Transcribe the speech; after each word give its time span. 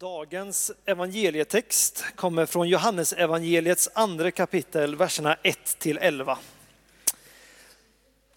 Dagens 0.00 0.72
evangelietext 0.84 2.04
kommer 2.16 2.46
från 2.46 2.68
Johannes 2.68 3.12
evangeliets 3.12 3.88
andra 3.94 4.30
kapitel, 4.30 4.96
verserna 4.96 5.36
1 5.42 5.78
till 5.78 5.98
11. 5.98 6.38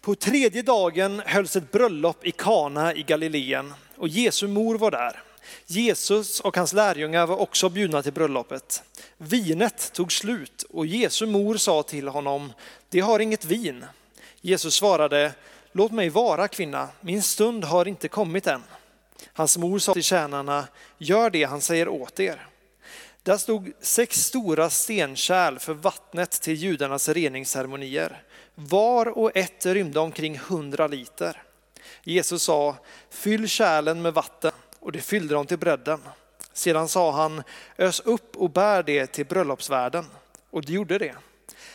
På 0.00 0.14
tredje 0.14 0.62
dagen 0.62 1.22
hölls 1.26 1.56
ett 1.56 1.72
bröllop 1.72 2.26
i 2.26 2.30
Kana 2.30 2.94
i 2.94 3.02
Galileen 3.02 3.74
och 3.96 4.08
Jesu 4.08 4.48
mor 4.48 4.78
var 4.78 4.90
där. 4.90 5.22
Jesus 5.66 6.40
och 6.40 6.56
hans 6.56 6.72
lärjungar 6.72 7.26
var 7.26 7.36
också 7.36 7.68
bjudna 7.68 8.02
till 8.02 8.12
bröllopet. 8.12 8.82
Vinet 9.16 9.92
tog 9.92 10.12
slut 10.12 10.62
och 10.62 10.86
Jesu 10.86 11.26
mor 11.26 11.56
sa 11.56 11.82
till 11.82 12.08
honom, 12.08 12.52
de 12.88 13.00
har 13.00 13.20
inget 13.20 13.44
vin. 13.44 13.84
Jesus 14.40 14.74
svarade, 14.74 15.32
låt 15.72 15.92
mig 15.92 16.08
vara 16.08 16.48
kvinna, 16.48 16.88
min 17.00 17.22
stund 17.22 17.64
har 17.64 17.88
inte 17.88 18.08
kommit 18.08 18.46
än. 18.46 18.62
Hans 19.32 19.58
mor 19.58 19.78
sa 19.78 19.94
till 19.94 20.02
tjänarna, 20.02 20.68
gör 20.98 21.30
det 21.30 21.44
han 21.44 21.60
säger 21.60 21.88
åt 21.88 22.20
er. 22.20 22.46
Där 23.22 23.36
stod 23.36 23.72
sex 23.80 24.24
stora 24.24 24.70
stenkärl 24.70 25.58
för 25.58 25.74
vattnet 25.74 26.30
till 26.30 26.54
judarnas 26.54 27.08
reningsceremonier. 27.08 28.22
Var 28.54 29.18
och 29.18 29.36
ett 29.36 29.66
rymde 29.66 30.00
omkring 30.00 30.38
hundra 30.38 30.86
liter. 30.86 31.42
Jesus 32.04 32.42
sa, 32.42 32.76
fyll 33.10 33.48
kärlen 33.48 34.02
med 34.02 34.14
vatten 34.14 34.52
och 34.80 34.92
det 34.92 35.00
fyllde 35.00 35.34
dem 35.34 35.46
till 35.46 35.58
bredden. 35.58 36.00
Sedan 36.52 36.88
sa 36.88 37.12
han, 37.12 37.42
ös 37.78 38.00
upp 38.00 38.36
och 38.36 38.50
bär 38.50 38.82
det 38.82 39.06
till 39.06 39.26
bröllopsvärden. 39.26 40.04
Och 40.50 40.64
de 40.64 40.72
gjorde 40.72 40.98
det. 40.98 41.14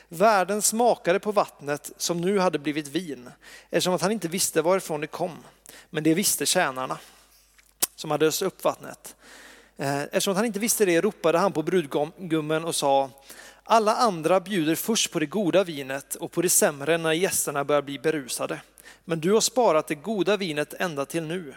Värden 0.08 0.62
smakade 0.62 1.20
på 1.20 1.32
vattnet 1.32 1.92
som 1.98 2.22
nu 2.22 2.40
hade 2.40 2.60
blivit 2.60 2.88
vin, 2.88 3.30
eftersom 3.70 3.94
att 3.94 4.02
han 4.02 4.12
inte 4.12 4.28
visste 4.28 4.62
varifrån 4.62 5.02
det 5.02 5.08
kom. 5.08 5.38
Men 5.90 6.04
det 6.04 6.14
visste 6.14 6.46
tjänarna 6.46 6.98
som 7.98 8.12
hade 8.12 8.26
öst 8.26 8.42
upp 8.42 8.64
vattnet. 8.64 9.16
Eh, 9.78 10.02
eftersom 10.02 10.36
han 10.36 10.46
inte 10.46 10.60
visste 10.60 10.86
det 10.86 11.02
ropade 11.02 11.38
han 11.38 11.54
på 11.54 11.64
brudgummen 11.64 12.66
och 12.66 12.76
sa, 12.76 13.10
alla 13.64 13.96
andra 13.96 14.40
bjuder 14.40 14.76
först 14.76 15.12
på 15.12 15.20
det 15.20 15.26
goda 15.26 15.64
vinet 15.64 16.16
och 16.16 16.32
på 16.32 16.42
det 16.42 16.50
sämre 16.50 16.98
när 16.98 17.12
gästerna 17.12 17.64
börjar 17.64 17.82
bli 17.82 18.00
berusade. 18.00 18.62
Men 19.06 19.20
du 19.20 19.34
har 19.34 19.42
sparat 19.42 19.88
det 19.88 19.96
goda 19.96 20.38
vinet 20.38 20.74
ända 20.74 21.06
till 21.06 21.24
nu. 21.24 21.56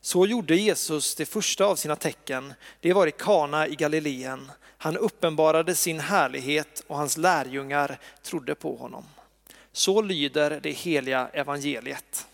Så 0.00 0.26
gjorde 0.26 0.56
Jesus 0.56 1.14
det 1.14 1.26
första 1.26 1.64
av 1.64 1.76
sina 1.76 1.96
tecken. 1.96 2.54
Det 2.80 2.92
var 2.92 3.06
i 3.06 3.10
Kana 3.10 3.66
i 3.66 3.74
Galileen. 3.74 4.52
Han 4.78 4.96
uppenbarade 4.96 5.74
sin 5.74 6.00
härlighet 6.00 6.84
och 6.86 6.96
hans 6.96 7.16
lärjungar 7.16 7.98
trodde 8.22 8.54
på 8.54 8.76
honom. 8.76 9.04
Så 9.72 10.02
lyder 10.02 10.60
det 10.62 10.70
heliga 10.70 11.28
evangeliet. 11.32 12.26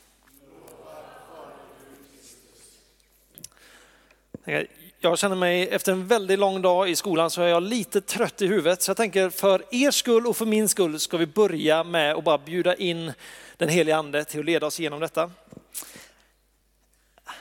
Jag 5.01 5.19
känner 5.19 5.37
mig, 5.37 5.69
efter 5.69 5.93
en 5.93 6.07
väldigt 6.07 6.39
lång 6.39 6.63
dag 6.63 6.91
i 6.91 6.97
skolan 6.97 7.31
så 7.31 7.43
är 7.43 7.49
jag 7.49 7.63
lite 7.63 8.01
trött 8.01 8.43
i 8.43 8.47
huvudet. 8.47 8.83
Så 8.83 8.91
jag 8.91 8.97
tänker 8.97 9.31
för 9.31 9.65
er 9.71 9.91
skull 9.91 10.27
och 10.27 10.37
för 10.37 10.47
min 10.47 10.69
skull 10.69 11.01
ska 11.01 11.17
vi 11.17 11.27
börja 11.27 11.85
med 11.85 12.15
att 12.15 12.25
bara 12.25 12.39
bjuda 12.39 12.75
in 12.75 13.13
den 13.57 13.69
helige 13.69 13.97
ande 13.97 14.25
till 14.25 14.41
att 14.41 14.47
leda 14.47 14.67
oss 14.67 14.81
igenom 14.81 15.01
detta. 15.01 15.31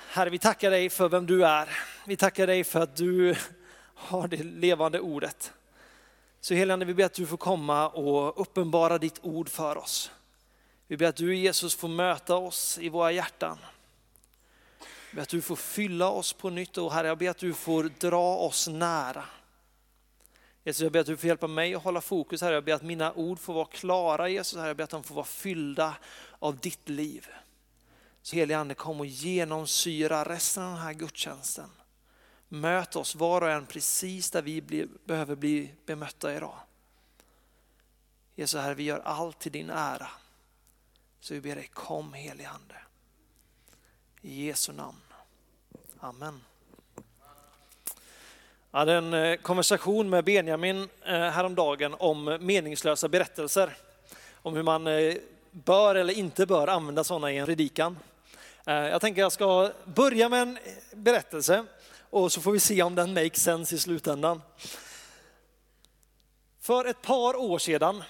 Herre, 0.09 0.29
vi 0.29 0.39
tackar 0.39 0.71
dig 0.71 0.89
för 0.89 1.09
vem 1.09 1.25
du 1.25 1.45
är. 1.45 1.69
Vi 2.05 2.17
tackar 2.17 2.47
dig 2.47 2.63
för 2.63 2.79
att 2.79 2.95
du 2.95 3.35
har 3.95 4.27
det 4.27 4.43
levande 4.43 4.99
ordet. 4.99 5.53
Så 6.41 6.53
helige 6.53 6.73
ande, 6.73 6.85
vi 6.85 6.93
ber 6.93 7.05
att 7.05 7.13
du 7.13 7.25
får 7.25 7.37
komma 7.37 7.89
och 7.89 8.41
uppenbara 8.41 8.97
ditt 8.97 9.19
ord 9.21 9.49
för 9.49 9.77
oss. 9.77 10.11
Vi 10.87 10.97
ber 10.97 11.05
att 11.05 11.15
du 11.15 11.35
Jesus 11.35 11.75
får 11.75 11.87
möta 11.87 12.35
oss 12.35 12.77
i 12.81 12.89
våra 12.89 13.11
hjärtan 13.11 13.57
ber 15.11 15.21
att 15.21 15.29
du 15.29 15.41
får 15.41 15.55
fylla 15.55 16.09
oss 16.09 16.33
på 16.33 16.49
nytt 16.49 16.77
och 16.77 16.93
Herre, 16.93 17.07
jag 17.07 17.17
ber 17.17 17.29
att 17.29 17.37
du 17.37 17.53
får 17.53 17.83
dra 17.83 18.37
oss 18.37 18.67
nära. 18.67 19.25
Jesus, 20.63 20.81
jag 20.81 20.91
ber 20.91 20.99
att 20.99 21.05
du 21.05 21.17
får 21.17 21.27
hjälpa 21.27 21.47
mig 21.47 21.75
att 21.75 21.83
hålla 21.83 22.01
fokus 22.01 22.41
här. 22.41 22.51
Jag 22.51 22.63
ber 22.63 22.73
att 22.73 22.81
mina 22.81 23.13
ord 23.13 23.39
får 23.39 23.53
vara 23.53 23.65
klara 23.65 24.29
Jesus. 24.29 24.57
Herre. 24.57 24.67
Jag 24.67 24.77
ber 24.77 24.83
att 24.83 24.89
de 24.89 25.03
får 25.03 25.15
vara 25.15 25.25
fyllda 25.25 25.97
av 26.39 26.59
ditt 26.59 26.89
liv. 26.89 27.27
Så 28.21 28.35
helige 28.35 28.57
Ande 28.57 28.73
kom 28.73 28.99
och 28.99 29.05
genomsyra 29.05 30.29
resten 30.29 30.63
av 30.63 30.69
den 30.69 30.81
här 30.81 30.93
gudstjänsten. 30.93 31.69
Möt 32.47 32.95
oss 32.95 33.15
var 33.15 33.41
och 33.41 33.51
en 33.51 33.65
precis 33.65 34.31
där 34.31 34.41
vi 34.41 34.61
blir, 34.61 34.87
behöver 35.05 35.35
bli 35.35 35.73
bemötta 35.85 36.35
idag. 36.35 36.57
Jesus 38.35 38.61
Herre, 38.61 38.73
vi 38.73 38.83
gör 38.83 38.99
allt 38.99 39.39
till 39.39 39.51
din 39.51 39.69
ära. 39.69 40.09
Så 41.19 41.33
vi 41.33 41.41
ber 41.41 41.55
dig, 41.55 41.69
kom 41.73 42.13
helige 42.13 42.49
Ande. 42.49 42.75
I 44.21 44.45
Jesu 44.45 44.73
namn. 44.73 45.06
Amen. 45.99 46.41
Jag 48.71 48.79
hade 48.79 48.93
en 48.93 49.13
eh, 49.13 49.35
konversation 49.35 50.09
med 50.09 50.23
Benjamin 50.23 50.89
eh, 51.05 51.13
häromdagen 51.13 51.95
om 51.99 52.37
meningslösa 52.41 53.07
berättelser. 53.07 53.77
Om 54.33 54.55
hur 54.55 54.63
man 54.63 54.87
eh, 54.87 55.15
bör 55.51 55.95
eller 55.95 56.13
inte 56.13 56.45
bör 56.45 56.67
använda 56.67 57.03
sådana 57.03 57.31
i 57.31 57.37
en 57.37 57.45
predikan. 57.45 57.97
Jag 58.65 59.01
tänker 59.01 59.21
jag 59.21 59.31
ska 59.31 59.71
börja 59.85 60.29
med 60.29 60.41
en 60.41 60.59
berättelse 60.91 61.65
och 62.09 62.31
så 62.31 62.41
får 62.41 62.51
vi 62.51 62.59
se 62.59 62.83
om 62.83 62.95
den 62.95 63.13
makes 63.13 63.43
sense 63.43 63.75
i 63.75 63.77
slutändan. 63.77 64.41
För 66.61 66.85
ett 66.85 67.01
par 67.01 67.35
år 67.35 67.59
sedan 67.59 68.03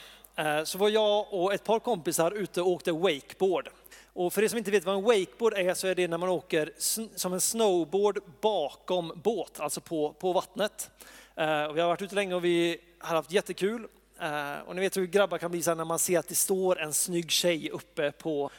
så 0.66 0.78
var 0.78 0.90
jag 0.90 1.34
och 1.34 1.54
ett 1.54 1.64
par 1.64 1.80
kompisar 1.80 2.32
ute 2.32 2.62
och 2.62 2.68
åkte 2.68 2.92
wakeboard. 2.92 3.70
Och 4.18 4.34
för 4.34 4.44
er 4.44 4.48
som 4.48 4.58
inte 4.58 4.72
vet 4.72 4.86
vad 4.86 4.96
en 4.96 5.04
wakeboard 5.04 5.54
är 5.54 5.74
så 5.74 5.88
är 5.88 5.96
det 5.96 6.08
när 6.08 6.18
man 6.18 6.30
åker 6.30 6.72
som 7.16 7.34
en 7.34 7.42
snowboard 7.42 8.20
bakom 8.42 9.14
båt, 9.24 9.60
alltså 9.60 9.82
på, 9.82 10.14
på 10.14 10.34
vattnet. 10.34 10.90
Eh, 11.36 11.64
och 11.64 11.78
vi 11.78 11.82
har 11.82 11.88
varit 11.88 12.02
ute 12.02 12.16
länge 12.16 12.36
och 12.36 12.46
vi 12.46 12.78
har 13.00 13.16
haft 13.16 13.32
jättekul. 13.32 13.88
Eh, 14.20 14.60
och 14.66 14.76
ni 14.76 14.82
vet 14.82 14.98
hur 14.98 15.06
grabbar 15.06 15.38
kan 15.38 15.52
bli 15.52 15.64
så 15.64 15.76
när 15.76 15.86
man 15.86 16.00
ser 16.00 16.20
att 16.20 16.28
det 16.28 16.36
står 16.36 16.80
en 16.80 16.94
snygg 16.94 17.32
tjej 17.32 17.70
uppe 17.70 18.12
på, 18.12 18.50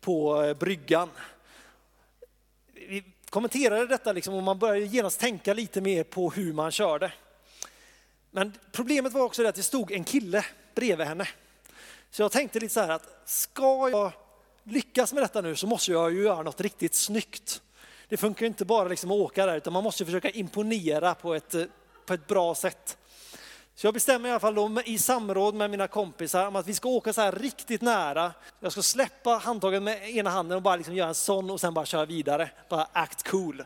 på 0.00 0.42
eh, 0.42 0.54
bryggan. 0.54 1.10
Vi 2.72 3.04
kommenterade 3.30 3.86
detta 3.86 4.12
liksom 4.12 4.34
och 4.34 4.42
man 4.42 4.58
började 4.58 4.86
genast 4.86 5.20
tänka 5.20 5.54
lite 5.54 5.80
mer 5.80 6.04
på 6.04 6.30
hur 6.30 6.52
man 6.52 6.70
körde. 6.70 7.12
Men 8.30 8.52
problemet 8.72 9.12
var 9.12 9.22
också 9.22 9.42
det 9.42 9.48
att 9.48 9.54
det 9.54 9.62
stod 9.62 9.92
en 9.92 10.04
kille 10.04 10.44
bredvid 10.74 11.06
henne. 11.06 11.28
Så 12.10 12.22
jag 12.22 12.32
tänkte 12.32 12.60
lite 12.60 12.74
så 12.74 12.80
här 12.80 12.88
att 12.88 13.22
ska 13.24 13.88
jag 13.88 14.12
lyckas 14.66 15.12
med 15.12 15.22
detta 15.22 15.40
nu 15.40 15.56
så 15.56 15.66
måste 15.66 15.92
jag 15.92 16.12
ju 16.12 16.22
göra 16.22 16.42
något 16.42 16.60
riktigt 16.60 16.94
snyggt. 16.94 17.62
Det 18.08 18.16
funkar 18.16 18.46
inte 18.46 18.64
bara 18.64 18.88
liksom 18.88 19.10
att 19.10 19.16
åka 19.16 19.46
där 19.46 19.56
utan 19.56 19.72
man 19.72 19.84
måste 19.84 20.04
försöka 20.04 20.30
imponera 20.30 21.14
på 21.14 21.34
ett, 21.34 21.54
eh, 21.54 21.64
på 22.06 22.14
ett 22.14 22.26
bra 22.26 22.54
sätt. 22.54 22.98
Så 23.74 23.86
jag 23.86 23.94
bestämmer 23.94 24.28
i 24.28 24.32
alla 24.32 24.40
fall 24.40 24.54
då, 24.54 24.82
i 24.84 24.98
samråd 24.98 25.54
med 25.54 25.70
mina 25.70 25.88
kompisar 25.88 26.46
om 26.46 26.56
att 26.56 26.66
vi 26.66 26.74
ska 26.74 26.88
åka 26.88 27.12
så 27.12 27.20
här 27.20 27.32
riktigt 27.32 27.82
nära. 27.82 28.32
Jag 28.60 28.72
ska 28.72 28.82
släppa 28.82 29.30
handtaget 29.30 29.82
med 29.82 30.10
ena 30.10 30.30
handen 30.30 30.56
och 30.56 30.62
bara 30.62 30.76
liksom 30.76 30.94
göra 30.94 31.08
en 31.08 31.14
sån 31.14 31.50
och 31.50 31.60
sen 31.60 31.74
bara 31.74 31.86
köra 31.86 32.04
vidare. 32.04 32.50
Bara 32.68 32.88
act 32.92 33.28
cool. 33.28 33.64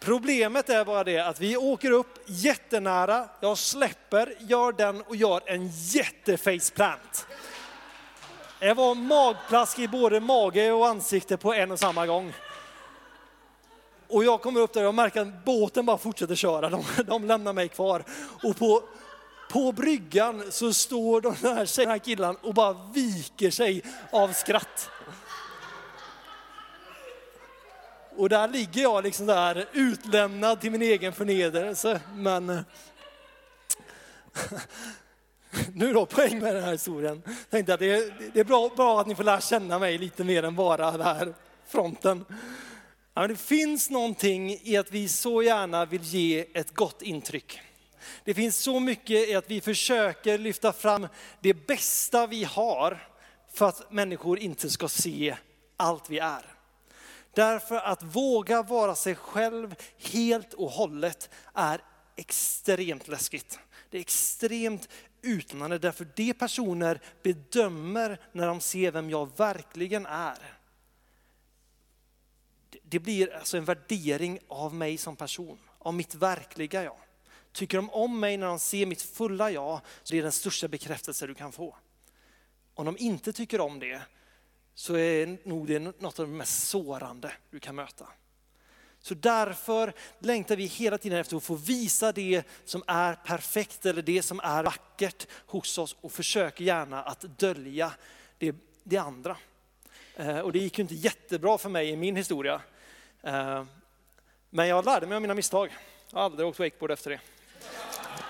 Problemet 0.00 0.68
är 0.68 0.84
bara 0.84 1.04
det 1.04 1.18
att 1.18 1.40
vi 1.40 1.56
åker 1.56 1.90
upp 1.90 2.18
jättenära, 2.26 3.28
jag 3.40 3.58
släpper, 3.58 4.36
gör 4.40 4.72
den 4.72 5.02
och 5.02 5.16
gör 5.16 5.42
en 5.46 5.68
jättefaceplant. 5.68 7.26
Det 8.60 8.74
var 8.74 8.94
magplask 8.94 9.78
i 9.78 9.88
både 9.88 10.20
mage 10.20 10.72
och 10.72 10.88
ansikte 10.88 11.36
på 11.36 11.54
en 11.54 11.70
och 11.70 11.78
samma 11.78 12.06
gång. 12.06 12.32
Och 14.08 14.24
jag 14.24 14.42
kommer 14.42 14.60
upp 14.60 14.72
där 14.72 14.86
och 14.86 14.94
märker 14.94 15.20
att 15.20 15.44
båten 15.44 15.86
bara 15.86 15.98
fortsätter 15.98 16.34
köra, 16.34 16.68
de, 16.70 16.84
de 17.06 17.24
lämnar 17.24 17.52
mig 17.52 17.68
kvar. 17.68 18.04
Och 18.42 18.56
på, 18.56 18.82
på 19.50 19.72
bryggan 19.72 20.52
så 20.52 20.72
står 20.72 21.20
de 21.20 21.34
här, 21.34 21.76
den 21.76 21.88
här 21.88 21.98
killen 21.98 22.36
och 22.36 22.54
bara 22.54 22.72
viker 22.94 23.50
sig 23.50 23.82
av 24.12 24.32
skratt. 24.32 24.90
Och 28.16 28.28
där 28.28 28.48
ligger 28.48 28.82
jag 28.82 29.04
liksom 29.04 29.26
där 29.26 29.68
utlämnad 29.72 30.60
till 30.60 30.70
min 30.70 30.82
egen 30.82 31.12
förnedrelse. 31.12 32.00
Men 32.14 32.64
nu 35.74 35.92
då, 35.92 36.06
poäng 36.06 36.38
med 36.38 36.54
den 36.54 36.64
här 36.64 36.72
historien. 36.72 37.22
Tänkte 37.50 37.74
att 37.74 37.80
det 37.80 37.90
är, 37.90 38.30
det 38.32 38.40
är 38.40 38.44
bra, 38.44 38.70
bra 38.76 39.00
att 39.00 39.06
ni 39.06 39.14
får 39.14 39.24
lära 39.24 39.40
känna 39.40 39.78
mig 39.78 39.98
lite 39.98 40.24
mer 40.24 40.42
än 40.42 40.56
bara 40.56 40.90
den 40.90 41.00
här 41.00 41.34
fronten. 41.66 42.24
Ja, 43.14 43.26
det 43.26 43.36
finns 43.36 43.90
någonting 43.90 44.58
i 44.62 44.76
att 44.76 44.92
vi 44.92 45.08
så 45.08 45.42
gärna 45.42 45.84
vill 45.84 46.02
ge 46.02 46.46
ett 46.54 46.74
gott 46.74 47.02
intryck. 47.02 47.60
Det 48.24 48.34
finns 48.34 48.56
så 48.56 48.80
mycket 48.80 49.28
i 49.28 49.34
att 49.34 49.50
vi 49.50 49.60
försöker 49.60 50.38
lyfta 50.38 50.72
fram 50.72 51.08
det 51.40 51.54
bästa 51.54 52.26
vi 52.26 52.44
har 52.44 53.08
för 53.52 53.68
att 53.68 53.92
människor 53.92 54.38
inte 54.38 54.70
ska 54.70 54.88
se 54.88 55.36
allt 55.76 56.10
vi 56.10 56.18
är. 56.18 56.54
Därför 57.34 57.76
att 57.76 58.02
våga 58.02 58.62
vara 58.62 58.94
sig 58.94 59.14
själv 59.14 59.74
helt 60.12 60.54
och 60.54 60.70
hållet 60.70 61.30
är 61.54 61.80
extremt 62.16 63.08
läskigt. 63.08 63.58
Det 63.90 63.96
är 63.96 64.00
extremt 64.00 64.88
utmanande 65.28 65.78
därför 65.78 66.08
det 66.16 66.34
personer 66.34 67.00
bedömer 67.22 68.20
när 68.32 68.46
de 68.46 68.60
ser 68.60 68.90
vem 68.90 69.10
jag 69.10 69.36
verkligen 69.36 70.06
är. 70.06 70.58
det 72.82 72.98
blir 72.98 73.34
alltså 73.34 73.56
en 73.56 73.64
värdering 73.64 74.38
av 74.48 74.74
mig 74.74 74.98
som 74.98 75.16
person, 75.16 75.58
av 75.78 75.94
mitt 75.94 76.14
verkliga 76.14 76.84
jag. 76.84 76.96
Tycker 77.52 77.78
de 77.78 77.90
om 77.90 78.20
mig 78.20 78.36
när 78.36 78.46
de 78.46 78.58
ser 78.58 78.86
mitt 78.86 79.02
fulla 79.02 79.50
jag, 79.50 79.80
så 80.02 80.14
det 80.14 80.18
är 80.18 80.22
den 80.22 80.32
största 80.32 80.68
bekräftelse 80.68 81.26
du 81.26 81.34
kan 81.34 81.52
få. 81.52 81.76
Om 82.74 82.86
de 82.86 82.96
inte 82.98 83.32
tycker 83.32 83.60
om 83.60 83.78
det, 83.78 84.02
så 84.74 84.94
är 84.94 85.48
nog 85.48 85.66
det 85.66 85.78
något 85.78 86.18
av 86.18 86.26
det 86.26 86.32
mest 86.32 86.68
sårande 86.68 87.32
du 87.50 87.60
kan 87.60 87.74
möta. 87.74 88.08
Så 89.08 89.14
därför 89.14 89.92
längtar 90.18 90.56
vi 90.56 90.64
hela 90.64 90.98
tiden 90.98 91.18
efter 91.18 91.36
att 91.36 91.44
få 91.44 91.54
visa 91.54 92.12
det 92.12 92.42
som 92.64 92.82
är 92.86 93.14
perfekt 93.14 93.86
eller 93.86 94.02
det 94.02 94.22
som 94.22 94.40
är 94.40 94.64
vackert 94.64 95.26
hos 95.46 95.78
oss 95.78 95.96
och 96.00 96.12
försöker 96.12 96.64
gärna 96.64 97.02
att 97.02 97.20
dölja 97.20 97.92
det, 98.38 98.56
det 98.84 98.96
andra. 98.96 99.36
Eh, 100.16 100.38
och 100.38 100.52
det 100.52 100.58
gick 100.58 100.78
ju 100.78 100.82
inte 100.82 100.94
jättebra 100.94 101.58
för 101.58 101.68
mig 101.68 101.88
i 101.88 101.96
min 101.96 102.16
historia. 102.16 102.60
Eh, 103.22 103.64
men 104.50 104.68
jag 104.68 104.84
lärde 104.84 105.06
mig 105.06 105.16
av 105.16 105.22
mina 105.22 105.34
misstag. 105.34 105.76
Jag 106.10 106.18
har 106.18 106.24
aldrig 106.24 106.48
åkt 106.48 106.58
wakeboard 106.58 106.90
efter 106.90 107.10
det. 107.10 107.20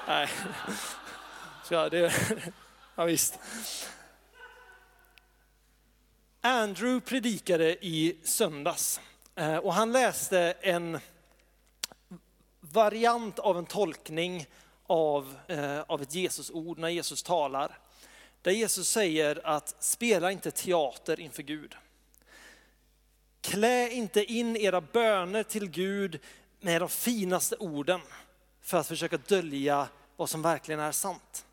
Nej. 0.08 0.28
Så 1.64 1.74
ja, 1.74 1.88
det, 1.88 2.12
ja 2.94 3.04
visst. 3.04 3.38
Andrew 6.40 7.00
predikade 7.00 7.86
i 7.86 8.18
söndags 8.24 9.00
Eh, 9.38 9.56
och 9.56 9.74
han 9.74 9.92
läste 9.92 10.54
en 10.60 11.00
variant 12.60 13.38
av 13.38 13.58
en 13.58 13.66
tolkning 13.66 14.46
av, 14.86 15.38
eh, 15.46 15.80
av 15.80 16.02
ett 16.02 16.14
Jesusord 16.14 16.78
när 16.78 16.88
Jesus 16.88 17.22
talar. 17.22 17.78
Där 18.42 18.52
Jesus 18.52 18.88
säger 18.88 19.46
att 19.46 19.82
spela 19.84 20.32
inte 20.32 20.50
teater 20.50 21.20
inför 21.20 21.42
Gud. 21.42 21.74
Klä 23.40 23.90
inte 23.90 24.24
in 24.24 24.56
era 24.56 24.80
böner 24.80 25.42
till 25.42 25.70
Gud 25.70 26.20
med 26.60 26.82
de 26.82 26.88
finaste 26.88 27.56
orden 27.56 28.00
för 28.60 28.78
att 28.78 28.86
försöka 28.86 29.16
dölja 29.16 29.88
vad 30.16 30.30
som 30.30 30.42
verkligen 30.42 30.80
är 30.80 30.92
sant. 30.92 31.46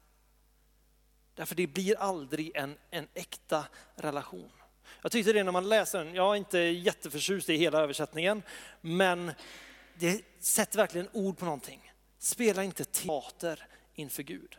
Därför 1.35 1.55
det 1.55 1.67
blir 1.67 1.99
aldrig 1.99 2.55
en, 2.55 2.77
en 2.91 3.07
äkta 3.13 3.65
relation. 3.95 4.51
Jag 5.01 5.11
tyckte 5.11 5.33
det 5.33 5.43
när 5.43 5.51
man 5.51 5.69
läser 5.69 6.05
den, 6.05 6.15
jag 6.15 6.31
är 6.31 6.35
inte 6.35 6.59
jätteförtjust 6.59 7.49
i 7.49 7.57
hela 7.57 7.81
översättningen, 7.81 8.43
men 8.81 9.31
det 9.95 10.21
sätter 10.39 10.77
verkligen 10.77 11.09
ord 11.13 11.37
på 11.37 11.45
någonting. 11.45 11.91
Spela 12.19 12.63
inte 12.63 12.85
teater 12.85 13.67
inför 13.95 14.23
Gud. 14.23 14.57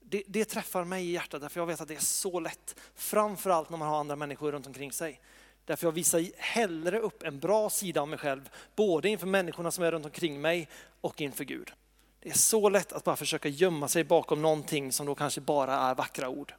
Det, 0.00 0.22
det, 0.26 0.44
träffar 0.44 0.84
mig 0.84 1.04
i 1.04 1.12
hjärtat 1.12 1.40
därför 1.40 1.60
jag 1.60 1.66
vet 1.66 1.80
att 1.80 1.88
det 1.88 1.94
är 1.94 2.00
så 2.00 2.40
lätt, 2.40 2.76
framförallt 2.94 3.70
när 3.70 3.78
man 3.78 3.88
har 3.88 4.00
andra 4.00 4.16
människor 4.16 4.52
runt 4.52 4.66
omkring 4.66 4.92
sig. 4.92 5.20
Därför 5.64 5.86
jag 5.86 5.92
visar 5.92 6.24
hellre 6.36 6.98
upp 6.98 7.22
en 7.22 7.38
bra 7.38 7.70
sida 7.70 8.00
av 8.00 8.08
mig 8.08 8.18
själv, 8.18 8.50
både 8.76 9.08
inför 9.08 9.26
människorna 9.26 9.70
som 9.70 9.84
är 9.84 9.92
runt 9.92 10.04
omkring 10.04 10.40
mig 10.40 10.68
och 11.00 11.20
inför 11.20 11.44
Gud. 11.44 11.72
Det 12.20 12.28
är 12.28 12.34
så 12.34 12.68
lätt 12.68 12.92
att 12.92 13.04
bara 13.04 13.16
försöka 13.16 13.48
gömma 13.48 13.88
sig 13.88 14.04
bakom 14.04 14.42
någonting 14.42 14.92
som 14.92 15.06
då 15.06 15.14
kanske 15.14 15.40
bara 15.40 15.74
är 15.74 15.94
vackra 15.94 16.28
ord. 16.28 16.54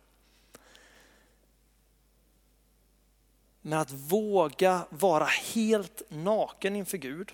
Men 3.67 3.79
att 3.79 3.91
våga 3.91 4.85
vara 4.89 5.25
helt 5.25 6.01
naken 6.09 6.75
inför 6.75 6.97
Gud, 6.97 7.31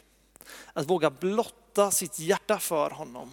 att 0.74 0.86
våga 0.86 1.10
blotta 1.10 1.92
sitt 1.92 2.20
hjärta 2.20 2.60
för 2.60 2.90
honom. 2.90 3.32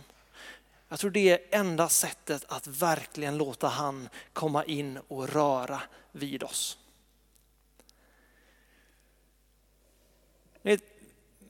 Jag 0.89 0.99
tror 0.99 1.11
det 1.11 1.31
är 1.31 1.61
enda 1.61 1.89
sättet 1.89 2.45
att 2.49 2.67
verkligen 2.67 3.37
låta 3.37 3.69
han 3.69 4.09
komma 4.33 4.65
in 4.65 4.99
och 5.09 5.29
röra 5.29 5.83
vid 6.13 6.43
oss. 6.43 6.79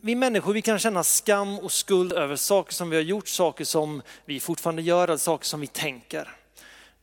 Vi 0.00 0.14
människor 0.14 0.52
vi 0.52 0.62
kan 0.62 0.78
känna 0.78 1.04
skam 1.04 1.58
och 1.58 1.72
skuld 1.72 2.12
över 2.12 2.36
saker 2.36 2.72
som 2.72 2.90
vi 2.90 2.96
har 2.96 3.02
gjort, 3.02 3.28
saker 3.28 3.64
som 3.64 4.02
vi 4.24 4.40
fortfarande 4.40 4.82
gör, 4.82 5.16
saker 5.16 5.46
som 5.46 5.60
vi 5.60 5.66
tänker. 5.66 6.37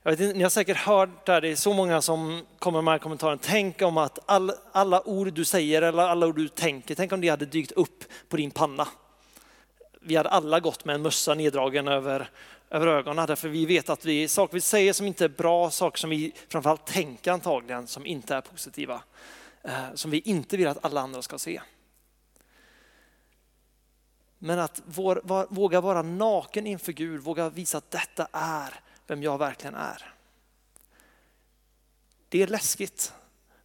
Jag 0.08 0.16
vet, 0.16 0.36
ni 0.36 0.44
har 0.44 0.50
säkert 0.50 0.78
hört 0.78 1.26
det, 1.26 1.40
det 1.40 1.48
är 1.48 1.56
så 1.56 1.74
många 1.74 2.02
som 2.02 2.42
kommer 2.60 2.82
med 2.82 3.02
kommentaren, 3.02 3.40
tänk 3.42 3.82
om 3.82 3.98
att 3.98 4.20
all, 4.26 4.52
alla 4.72 5.08
ord 5.08 5.34
du 5.34 5.46
säger 5.46 5.82
eller 5.82 6.04
alla 6.04 6.28
ord 6.28 6.36
du 6.36 6.48
tänker, 6.48 6.96
tänk 6.96 7.12
om 7.12 7.22
det 7.22 7.30
hade 7.30 7.46
dykt 7.46 7.72
upp 7.72 8.04
på 8.30 8.38
din 8.38 8.52
panna. 8.52 8.88
Vi 10.02 10.16
hade 10.16 10.30
alla 10.30 10.60
gått 10.60 10.86
med 10.86 10.96
en 10.96 11.02
mössa 11.02 11.34
neddragen 11.34 11.88
över, 11.88 12.30
över 12.70 12.88
ögonen, 12.88 13.28
därför 13.28 13.50
vi 13.50 13.66
vet 13.66 13.90
att 13.90 14.06
vi, 14.06 14.28
saker 14.28 14.54
vi 14.54 14.62
säger 14.62 14.94
som 14.94 15.08
inte 15.08 15.26
är 15.26 15.30
bra, 15.30 15.72
saker 15.72 15.98
som 16.00 16.10
vi 16.10 16.34
framförallt 16.50 16.86
tänker 16.86 17.32
antagligen 17.32 17.88
som 17.88 18.06
inte 18.06 18.36
är 18.36 18.42
positiva, 18.42 19.04
eh, 19.64 19.94
som 19.94 20.12
vi 20.12 20.20
inte 20.20 20.58
vill 20.58 20.68
att 20.68 20.86
alla 20.86 21.02
andra 21.02 21.22
ska 21.22 21.38
se. 21.38 21.62
Men 24.40 24.60
att 24.60 24.82
vår, 24.86 25.46
våga 25.50 25.82
vara 25.82 26.02
naken 26.02 26.68
inför 26.68 26.92
Gud, 26.92 27.22
våga 27.22 27.50
visa 27.50 27.78
att 27.78 27.92
detta 27.92 28.28
är 28.32 28.80
vem 29.08 29.24
jag 29.24 29.38
verkligen 29.38 29.76
är. 29.76 30.14
Det 32.30 32.44
är 32.44 32.48
läskigt, 32.48 33.14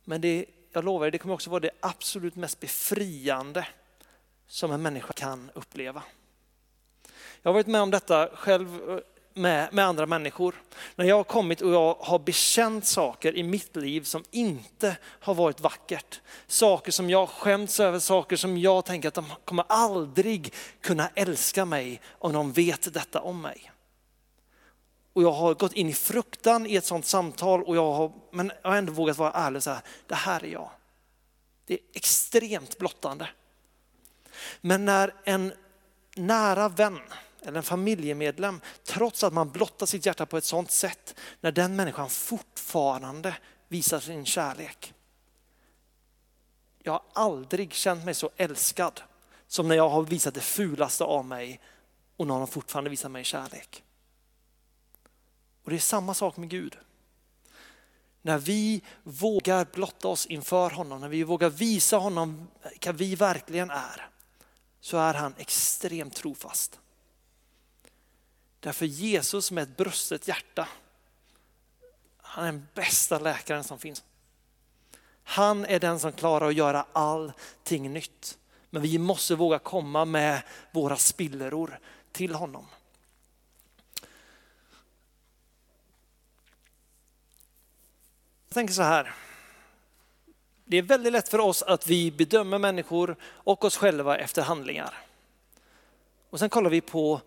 men 0.05 0.21
det, 0.21 0.47
jag 0.73 0.85
lovar 0.85 1.07
er, 1.07 1.11
det 1.11 1.19
kommer 1.19 1.35
också 1.35 1.51
vara 1.51 1.61
det 1.61 1.71
absolut 1.81 2.37
mest 2.37 2.61
befriande 2.61 3.67
som 4.47 4.73
en 4.73 4.83
människa 4.83 5.13
kan 5.13 5.51
uppleva. 5.55 6.03
Jag 7.43 7.49
har 7.49 7.55
varit 7.55 7.67
med 7.67 7.81
om 7.81 7.91
detta 7.91 8.29
själv 8.37 8.91
eh, 8.91 8.99
med, 9.35 9.73
med 9.73 9.85
andra 9.87 10.07
människor. 10.07 10.55
När 10.97 11.05
jag 11.05 11.17
har 11.17 11.25
kommit 11.25 11.61
och 11.61 11.73
jag 11.73 11.95
har 12.01 12.19
bekänt 12.19 12.87
saker 12.87 13.37
i 13.37 13.43
mitt 13.43 13.77
liv 13.77 14.03
som 14.03 14.25
inte 14.31 14.97
har 15.03 15.35
varit 15.35 15.61
vackert. 15.61 16.21
Saker 16.47 16.93
som 16.93 17.11
jag 17.11 17.29
skämts 17.29 17.81
över, 17.81 17.99
saker 17.99 18.37
som 18.37 18.59
jag 18.59 18.85
tänker 18.85 19.09
att 19.09 19.15
de 19.15 19.25
kommer 19.45 19.65
aldrig 19.69 20.55
kunna 20.81 21.09
älska 21.15 21.65
mig 21.65 22.01
om 22.09 22.33
de 22.33 22.53
vet 22.53 22.95
detta 22.95 23.21
om 23.21 23.43
mig. 23.43 23.70
Och 25.21 25.25
jag 25.25 25.33
har 25.33 25.55
gått 25.55 25.73
in 25.73 25.89
i 25.89 25.93
fruktan 25.93 26.67
i 26.67 26.77
ett 26.77 26.85
sådant 26.85 27.07
samtal 27.07 27.63
och 27.63 27.77
jag 27.77 27.93
har, 27.93 28.13
men 28.31 28.53
jag 28.63 28.71
har 28.71 28.77
ändå 28.77 28.93
vågat 28.93 29.19
vara 29.19 29.33
ärlig 29.33 29.57
och 29.57 29.63
säga, 29.63 29.83
det 30.07 30.15
här 30.15 30.45
är 30.45 30.49
jag. 30.49 30.71
Det 31.67 31.75
är 31.75 31.81
extremt 31.93 32.79
blottande. 32.79 33.29
Men 34.61 34.85
när 34.85 35.15
en 35.25 35.53
nära 36.17 36.69
vän 36.69 36.99
eller 37.43 37.57
en 37.57 37.63
familjemedlem, 37.63 38.61
trots 38.85 39.25
att 39.25 39.33
man 39.33 39.51
blottar 39.51 39.87
sitt 39.87 40.07
hjärta 40.07 40.27
på 40.27 40.37
ett 40.37 40.45
sådant 40.45 40.71
sätt, 40.71 41.15
när 41.41 41.53
den 41.53 41.77
människan 41.77 42.11
fortfarande 42.11 43.37
visar 43.69 44.01
sin 44.01 44.27
kärlek. 44.27 44.95
Jag 46.79 46.93
har 46.93 47.03
aldrig 47.13 47.73
känt 47.73 48.05
mig 48.05 48.15
så 48.15 48.31
älskad 48.37 49.03
som 49.47 49.69
när 49.69 49.77
jag 49.77 49.89
har 49.89 50.03
visat 50.03 50.35
det 50.35 50.41
fulaste 50.41 51.05
av 51.05 51.25
mig 51.25 51.61
och 52.17 52.27
någon 52.27 52.41
har 52.41 52.47
fortfarande 52.47 52.91
visat 52.91 53.11
mig 53.11 53.25
kärlek. 53.25 53.85
Och 55.71 55.73
det 55.73 55.79
är 55.79 55.81
samma 55.81 56.15
sak 56.15 56.37
med 56.37 56.49
Gud. 56.49 56.79
När 58.23 58.39
vi 58.39 58.83
vågar 59.03 59.67
blotta 59.73 60.09
oss 60.09 60.27
inför 60.27 60.71
honom, 60.71 61.01
när 61.01 61.09
vi 61.09 61.23
vågar 61.23 61.51
visa 61.51 61.97
honom 61.97 62.49
vilka 62.71 62.93
vi 62.93 63.15
verkligen 63.15 63.71
är, 63.71 64.09
så 64.81 64.97
är 64.97 65.15
han 65.15 65.35
extremt 65.39 66.15
trofast. 66.15 66.81
Därför 68.61 68.87
Jesus 68.87 69.51
med 69.51 69.63
ett 69.63 69.77
brustet 69.77 70.29
hjärta, 70.29 70.69
han 72.17 72.45
är 72.45 72.53
den 72.53 72.67
bästa 72.75 73.19
läkaren 73.19 73.65
som 73.65 73.79
finns. 73.79 74.05
Han 75.23 75.65
är 75.65 75.81
den 75.81 76.01
som 76.01 76.13
klarar 76.13 76.49
att 76.49 76.55
göra 76.55 76.87
allting 76.93 77.93
nytt. 77.93 78.39
Men 78.71 78.83
vi 78.83 78.99
måste 78.99 79.35
våga 79.35 79.59
komma 79.59 80.05
med 80.05 80.43
våra 80.73 80.97
spilleror 80.97 81.79
till 82.13 82.35
honom. 82.35 82.67
Jag 88.51 88.55
tänker 88.55 88.75
så 88.75 88.83
här. 88.83 89.15
Det 90.65 90.77
är 90.77 90.83
väldigt 90.83 91.13
lätt 91.13 91.29
för 91.29 91.39
oss 91.39 91.63
att 91.63 91.87
vi 91.87 92.11
bedömer 92.11 92.59
människor 92.59 93.17
och 93.23 93.65
oss 93.65 93.77
själva 93.77 94.19
efter 94.19 94.43
handlingar. 94.43 94.95
Och 96.31 96.39
sen 96.39 96.51
kollar 96.51 96.71
vi 96.71 96.81
på 96.81 97.21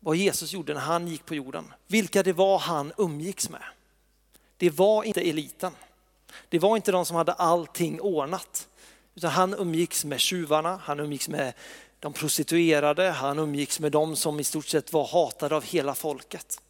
vad 0.00 0.16
Jesus 0.16 0.52
gjorde 0.52 0.74
när 0.74 0.80
han 0.80 1.08
gick 1.08 1.26
på 1.26 1.34
jorden. 1.34 1.72
Vilka 1.86 2.22
det 2.22 2.32
var 2.32 2.58
han 2.58 2.92
umgicks 2.96 3.50
med. 3.50 3.62
Det 4.56 4.70
var 4.70 5.04
inte 5.04 5.20
eliten. 5.20 5.72
Det 6.48 6.58
var 6.58 6.76
inte 6.76 6.92
de 6.92 7.06
som 7.06 7.16
hade 7.16 7.32
allting 7.32 8.00
ordnat. 8.00 8.68
Utan 9.14 9.30
han 9.30 9.54
umgicks 9.54 10.04
med 10.04 10.20
tjuvarna, 10.20 10.80
han 10.84 11.00
umgicks 11.00 11.28
med 11.28 11.52
de 12.00 12.12
prostituerade, 12.12 13.10
han 13.10 13.38
umgicks 13.38 13.80
med 13.80 13.92
de 13.92 14.16
som 14.16 14.40
i 14.40 14.44
stort 14.44 14.66
sett 14.66 14.92
var 14.92 15.06
hatade 15.06 15.56
av 15.56 15.64
hela 15.64 15.94
folket. 15.94 16.60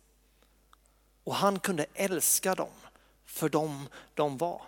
Och 1.24 1.34
han 1.34 1.58
kunde 1.58 1.86
älska 1.94 2.54
dem 2.54 2.68
för 3.34 3.48
dem 3.48 3.88
de 4.14 4.38
var. 4.38 4.62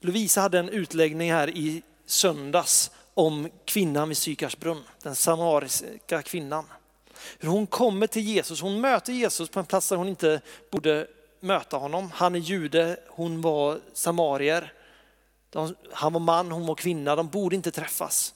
Lovisa 0.00 0.40
hade 0.40 0.58
en 0.58 0.68
utläggning 0.68 1.32
här 1.32 1.50
i 1.50 1.82
söndags 2.06 2.90
om 3.14 3.48
kvinnan 3.64 4.08
vid 4.08 4.16
Sykars 4.16 4.56
brunn, 4.56 4.84
den 5.02 5.14
samariska 5.14 6.22
kvinnan. 6.22 6.64
Hur 7.38 7.48
hon 7.48 7.66
kommer 7.66 8.06
till 8.06 8.22
Jesus, 8.22 8.60
hon 8.60 8.80
möter 8.80 9.12
Jesus 9.12 9.48
på 9.48 9.60
en 9.60 9.66
plats 9.66 9.88
där 9.88 9.96
hon 9.96 10.08
inte 10.08 10.40
borde 10.70 11.06
möta 11.40 11.76
honom. 11.76 12.10
Han 12.14 12.34
är 12.34 12.38
jude, 12.38 13.00
hon 13.08 13.40
var 13.40 13.80
samarier. 13.92 14.72
De, 15.50 15.74
han 15.92 16.12
var 16.12 16.20
man, 16.20 16.52
hon 16.52 16.66
var 16.66 16.74
kvinna, 16.74 17.16
de 17.16 17.28
borde 17.28 17.56
inte 17.56 17.70
träffas. 17.70 18.34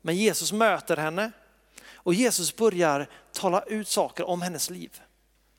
Men 0.00 0.16
Jesus 0.16 0.52
möter 0.52 0.96
henne 0.96 1.32
och 1.94 2.14
Jesus 2.14 2.56
börjar 2.56 3.08
tala 3.32 3.62
ut 3.62 3.88
saker 3.88 4.28
om 4.28 4.42
hennes 4.42 4.70
liv. 4.70 5.00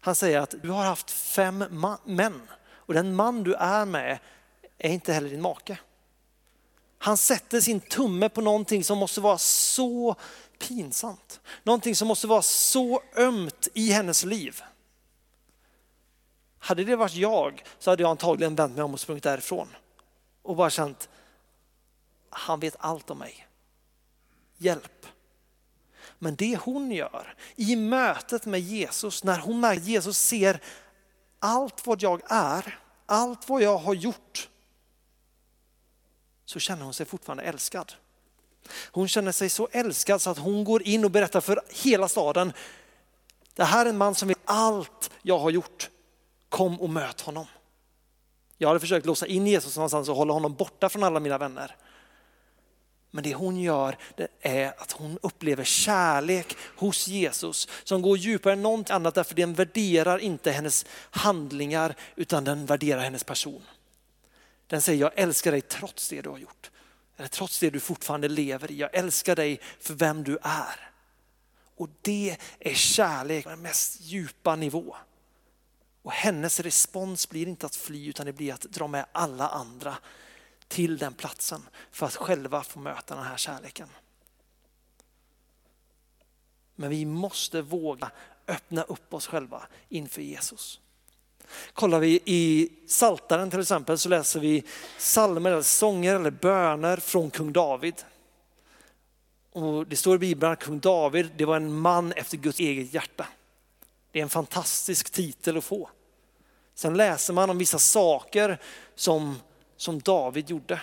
Han 0.07 0.15
säger 0.15 0.39
att 0.39 0.55
du 0.61 0.69
har 0.69 0.85
haft 0.85 1.11
fem 1.11 1.57
män 2.03 2.41
och 2.71 2.93
den 2.93 3.15
man 3.15 3.43
du 3.43 3.53
är 3.53 3.85
med 3.85 4.19
är 4.77 4.89
inte 4.89 5.13
heller 5.13 5.29
din 5.29 5.41
make. 5.41 5.79
Han 6.97 7.17
sätter 7.17 7.61
sin 7.61 7.79
tumme 7.79 8.29
på 8.29 8.41
någonting 8.41 8.83
som 8.83 8.97
måste 8.97 9.21
vara 9.21 9.37
så 9.37 10.15
pinsamt. 10.59 11.39
Någonting 11.63 11.95
som 11.95 12.07
måste 12.07 12.27
vara 12.27 12.41
så 12.41 13.01
ömt 13.15 13.67
i 13.73 13.91
hennes 13.91 14.23
liv. 14.23 14.61
Hade 16.59 16.83
det 16.83 16.95
varit 16.95 17.15
jag 17.15 17.63
så 17.79 17.89
hade 17.89 18.03
jag 18.03 18.09
antagligen 18.09 18.55
vänt 18.55 18.75
mig 18.75 18.83
om 18.83 18.93
och 18.93 18.99
sprungit 18.99 19.23
därifrån. 19.23 19.67
Och 20.41 20.55
bara 20.55 20.69
känt, 20.69 21.09
han 22.29 22.59
vet 22.59 22.75
allt 22.79 23.09
om 23.09 23.17
mig. 23.17 23.47
Hjälp. 24.57 25.05
Men 26.19 26.35
det 26.35 26.57
hon 26.57 26.91
gör 26.91 27.35
i 27.55 27.75
mötet 27.75 28.45
med 28.45 28.59
Jesus, 28.59 29.23
när 29.23 29.39
hon 29.39 29.59
märker 29.59 29.81
att 29.81 29.87
Jesus 29.87 30.17
ser 30.17 30.59
allt 31.39 31.87
vad 31.87 32.01
jag 32.01 32.21
är, 32.25 32.79
allt 33.05 33.49
vad 33.49 33.61
jag 33.61 33.77
har 33.77 33.93
gjort, 33.93 34.49
så 36.45 36.59
känner 36.59 36.83
hon 36.83 36.93
sig 36.93 37.05
fortfarande 37.05 37.43
älskad. 37.43 37.93
Hon 38.91 39.07
känner 39.07 39.31
sig 39.31 39.49
så 39.49 39.67
älskad 39.71 40.21
så 40.21 40.29
att 40.29 40.37
hon 40.37 40.63
går 40.63 40.83
in 40.83 41.05
och 41.05 41.11
berättar 41.11 41.41
för 41.41 41.61
hela 41.83 42.07
staden, 42.07 42.53
det 43.57 43.63
här 43.63 43.85
är 43.85 43.89
en 43.89 43.97
man 43.97 44.15
som 44.15 44.27
vet 44.27 44.37
allt 44.45 45.11
jag 45.21 45.39
har 45.39 45.49
gjort. 45.49 45.89
Kom 46.49 46.81
och 46.81 46.89
möt 46.89 47.21
honom. 47.21 47.45
Jag 48.57 48.67
hade 48.67 48.79
försökt 48.79 49.05
låsa 49.05 49.27
in 49.27 49.47
Jesus 49.47 49.75
någonstans 49.75 50.09
och 50.09 50.15
hålla 50.15 50.33
honom 50.33 50.53
borta 50.53 50.89
från 50.89 51.03
alla 51.03 51.19
mina 51.19 51.37
vänner. 51.37 51.75
Men 53.11 53.23
det 53.23 53.33
hon 53.33 53.59
gör 53.59 53.97
det 54.15 54.27
är 54.41 54.73
att 54.77 54.91
hon 54.91 55.19
upplever 55.21 55.63
kärlek 55.63 56.57
hos 56.75 57.07
Jesus 57.07 57.67
som 57.83 58.01
går 58.01 58.17
djupare 58.17 58.53
än 58.53 58.61
något 58.61 58.89
annat 58.89 59.15
därför 59.15 59.35
den 59.35 59.53
värderar 59.53 60.17
inte 60.19 60.51
hennes 60.51 60.85
handlingar 61.09 61.95
utan 62.15 62.43
den 62.43 62.65
värderar 62.65 63.01
hennes 63.01 63.23
person. 63.23 63.63
Den 64.67 64.81
säger 64.81 65.01
jag 65.01 65.11
älskar 65.15 65.51
dig 65.51 65.61
trots 65.61 66.09
det 66.09 66.21
du 66.21 66.29
har 66.29 66.37
gjort. 66.37 66.71
Eller 67.17 67.27
trots 67.27 67.59
det 67.59 67.69
du 67.69 67.79
fortfarande 67.79 68.27
lever 68.27 68.71
i. 68.71 68.77
Jag 68.77 68.95
älskar 68.95 69.35
dig 69.35 69.59
för 69.79 69.93
vem 69.93 70.23
du 70.23 70.37
är. 70.41 70.89
Och 71.75 71.89
det 72.01 72.37
är 72.59 72.73
kärlek 72.73 73.43
på 73.43 73.49
den 73.49 73.61
mest 73.61 74.01
djupa 74.01 74.55
nivå. 74.55 74.95
Och 76.01 76.11
hennes 76.11 76.59
respons 76.59 77.29
blir 77.29 77.47
inte 77.47 77.65
att 77.65 77.75
fly 77.75 78.09
utan 78.09 78.25
det 78.25 78.33
blir 78.33 78.53
att 78.53 78.61
dra 78.61 78.87
med 78.87 79.05
alla 79.11 79.47
andra 79.47 79.97
till 80.67 80.97
den 80.97 81.13
platsen 81.13 81.61
för 81.91 82.05
att 82.05 82.15
själva 82.15 82.63
få 82.63 82.79
möta 82.79 83.15
den 83.15 83.23
här 83.23 83.37
kärleken. 83.37 83.89
Men 86.75 86.89
vi 86.89 87.05
måste 87.05 87.61
våga 87.61 88.11
öppna 88.47 88.83
upp 88.83 89.13
oss 89.13 89.27
själva 89.27 89.67
inför 89.89 90.21
Jesus. 90.21 90.79
Kollar 91.73 91.99
vi 91.99 92.19
i 92.25 92.69
Saltaren 92.87 93.49
till 93.49 93.59
exempel 93.59 93.97
så 93.97 94.09
läser 94.09 94.39
vi 94.39 94.63
salmer 94.97 95.51
eller 95.51 95.61
sånger 95.61 96.15
eller 96.15 96.31
böner 96.31 96.97
från 96.97 97.31
kung 97.31 97.53
David. 97.53 97.95
Och 99.51 99.87
det 99.87 99.95
står 99.95 100.15
i 100.15 100.19
Bibeln 100.19 100.51
att 100.51 100.63
kung 100.63 100.79
David 100.79 101.31
det 101.37 101.45
var 101.45 101.55
en 101.55 101.79
man 101.79 102.11
efter 102.11 102.37
Guds 102.37 102.59
eget 102.59 102.93
hjärta. 102.93 103.27
Det 104.11 104.19
är 104.19 104.23
en 104.23 104.29
fantastisk 104.29 105.09
titel 105.09 105.57
att 105.57 105.63
få. 105.63 105.89
Sen 106.73 106.97
läser 106.97 107.33
man 107.33 107.49
om 107.49 107.57
vissa 107.57 107.79
saker 107.79 108.61
som, 108.95 109.39
som 109.77 109.99
David 109.99 110.49
gjorde. 110.49 110.81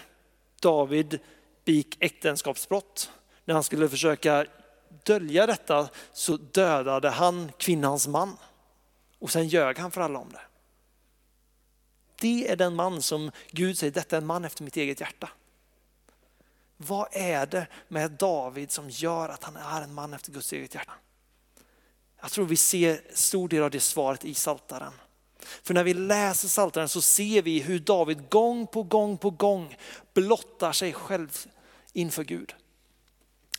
David 0.61 1.21
begick 1.65 1.97
äktenskapsbrott. 2.01 3.11
När 3.45 3.55
han 3.55 3.65
skulle 3.65 3.89
försöka 3.89 4.47
dölja 5.05 5.47
detta 5.47 5.89
så 6.13 6.37
dödade 6.37 7.11
han 7.11 7.53
kvinnans 7.59 8.09
man. 8.09 8.37
Och 9.19 9.31
sen 9.31 9.49
ljög 9.49 9.79
han 9.79 9.91
för 9.91 10.01
alla 10.01 10.19
om 10.19 10.33
det. 10.33 10.41
Det 12.21 12.51
är 12.51 12.57
den 12.57 12.75
man 12.75 13.03
som 13.03 13.31
Gud 13.51 13.79
säger, 13.79 13.93
detta 13.93 14.17
är 14.17 14.21
en 14.21 14.27
man 14.27 14.45
efter 14.45 14.65
mitt 14.65 14.77
eget 14.77 15.01
hjärta. 15.01 15.31
Vad 16.77 17.09
är 17.13 17.47
det 17.47 17.67
med 17.89 18.11
David 18.11 18.71
som 18.71 18.91
gör 18.91 19.29
att 19.29 19.45
han 19.45 19.57
är 19.57 19.83
en 19.83 19.95
man 19.95 20.15
efter 20.15 20.33
Guds 20.33 20.53
eget 20.53 20.75
hjärta? 20.75 20.93
Jag 22.21 22.31
tror 22.31 22.47
vi 22.47 22.57
ser 22.57 23.01
stor 23.15 23.49
del 23.49 23.63
av 23.63 23.71
det 23.71 23.81
svaret 23.81 24.25
i 24.25 24.35
Saltaren. 24.35 24.93
För 25.63 25.75
när 25.75 25.85
vi 25.85 25.95
läser 25.95 26.49
Psaltaren 26.49 26.89
så 26.89 27.01
ser 27.01 27.43
vi 27.43 27.61
hur 27.61 27.79
David 27.79 28.29
gång 28.29 28.67
på 28.67 28.83
gång 28.83 29.19
på 29.19 29.31
gång 29.31 29.77
blottar 30.15 30.73
sig 30.73 30.93
själv 30.93 31.47
inför 31.93 32.25
Gud. 32.25 32.55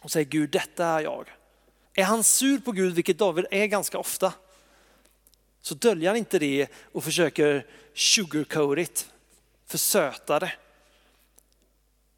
Och 0.01 0.11
säger 0.11 0.25
Gud, 0.25 0.49
detta 0.49 0.85
är 0.85 0.99
jag. 0.99 1.29
Är 1.93 2.03
han 2.03 2.23
sur 2.23 2.59
på 2.59 2.71
Gud, 2.71 2.93
vilket 2.93 3.17
David 3.17 3.45
är 3.51 3.65
ganska 3.65 3.97
ofta, 3.97 4.33
så 5.61 5.75
döljer 5.75 6.09
han 6.09 6.17
inte 6.17 6.39
det 6.39 6.67
och 6.91 7.03
försöker 7.03 7.65
sugarcoat 7.93 8.79
it, 8.79 9.09
försöta 9.65 10.39
det. 10.39 10.53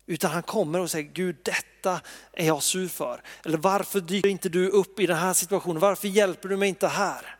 Utan 0.06 0.32
han 0.32 0.44
kommer 0.44 0.80
och 0.80 0.92
säger, 0.92 1.10
Gud 1.14 1.36
detta 1.44 2.02
är 2.34 2.46
jag 2.46 2.64
sur 2.64 2.88
för. 2.88 3.22
Eller 3.46 3.58
varför 3.58 4.02
dyker 4.02 4.30
inte 4.30 4.50
du 4.50 4.70
upp 4.70 5.00
i 5.00 5.06
den 5.06 5.18
här 5.18 5.34
situationen? 5.34 5.80
Varför 5.80 6.08
hjälper 6.08 6.50
du 6.50 6.58
mig 6.58 6.70
inte 6.70 6.88
här? 6.88 7.37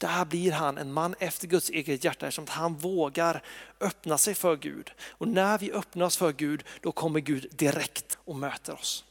Där 0.00 0.24
blir 0.24 0.52
han 0.52 0.78
en 0.78 0.92
man 0.92 1.14
efter 1.18 1.46
Guds 1.46 1.70
eget 1.70 2.04
hjärta 2.04 2.26
eftersom 2.26 2.46
han 2.48 2.74
vågar 2.74 3.42
öppna 3.80 4.18
sig 4.18 4.34
för 4.34 4.56
Gud. 4.56 4.92
Och 5.08 5.28
när 5.28 5.58
vi 5.58 5.72
öppnar 5.72 6.06
oss 6.06 6.16
för 6.16 6.32
Gud, 6.32 6.64
då 6.80 6.92
kommer 6.92 7.20
Gud 7.20 7.46
direkt 7.50 8.18
och 8.24 8.36
möter 8.36 8.72
oss. 8.72 9.04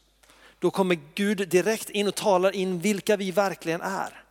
Då 0.59 0.71
kommer 0.71 0.99
Gud 1.15 1.49
direkt 1.49 1.89
in 1.89 2.07
och 2.07 2.15
talar 2.15 2.55
in 2.55 2.79
vilka 2.79 3.17
vi 3.17 3.31
verkligen 3.31 3.81
är. 3.81 4.23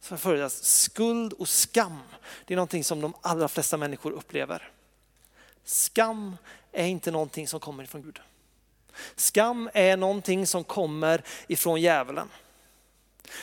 Så 0.00 0.16
för 0.16 0.48
skuld 0.48 1.32
och 1.32 1.48
skam, 1.48 1.98
det 2.44 2.54
är 2.54 2.56
någonting 2.56 2.84
som 2.84 3.00
de 3.00 3.14
allra 3.20 3.48
flesta 3.48 3.76
människor 3.76 4.12
upplever. 4.12 4.70
Skam 5.64 6.36
är 6.72 6.86
inte 6.86 7.10
någonting 7.10 7.48
som 7.48 7.60
kommer 7.60 7.84
ifrån 7.84 8.02
Gud. 8.02 8.20
Skam 9.16 9.70
är 9.74 9.96
någonting 9.96 10.46
som 10.46 10.64
kommer 10.64 11.22
ifrån 11.46 11.80
djävulen. 11.80 12.28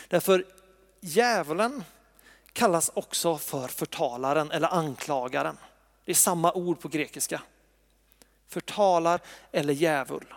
Därför 0.07 0.45
djävulen 1.01 1.83
kallas 2.53 2.91
också 2.93 3.37
för 3.37 3.67
förtalaren 3.67 4.51
eller 4.51 4.67
anklagaren. 4.67 5.57
Det 6.05 6.11
är 6.11 6.15
samma 6.15 6.53
ord 6.53 6.79
på 6.79 6.87
grekiska. 6.87 7.41
Förtalar 8.47 9.19
eller 9.51 9.73
djävul. 9.73 10.33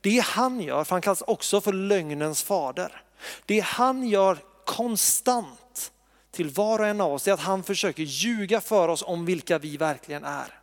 Det 0.00 0.18
han 0.18 0.60
gör, 0.60 0.84
för 0.84 0.94
han 0.94 1.02
kallas 1.02 1.22
också 1.22 1.60
för 1.60 1.72
lögnens 1.72 2.42
fader. 2.42 3.02
Det 3.46 3.60
han 3.60 4.08
gör 4.08 4.38
konstant 4.64 5.92
till 6.30 6.50
var 6.50 6.78
och 6.78 6.86
en 6.86 7.00
av 7.00 7.12
oss 7.12 7.28
är 7.28 7.32
att 7.32 7.40
han 7.40 7.62
försöker 7.62 8.02
ljuga 8.02 8.60
för 8.60 8.88
oss 8.88 9.02
om 9.02 9.26
vilka 9.26 9.58
vi 9.58 9.76
verkligen 9.76 10.24
är. 10.24 10.60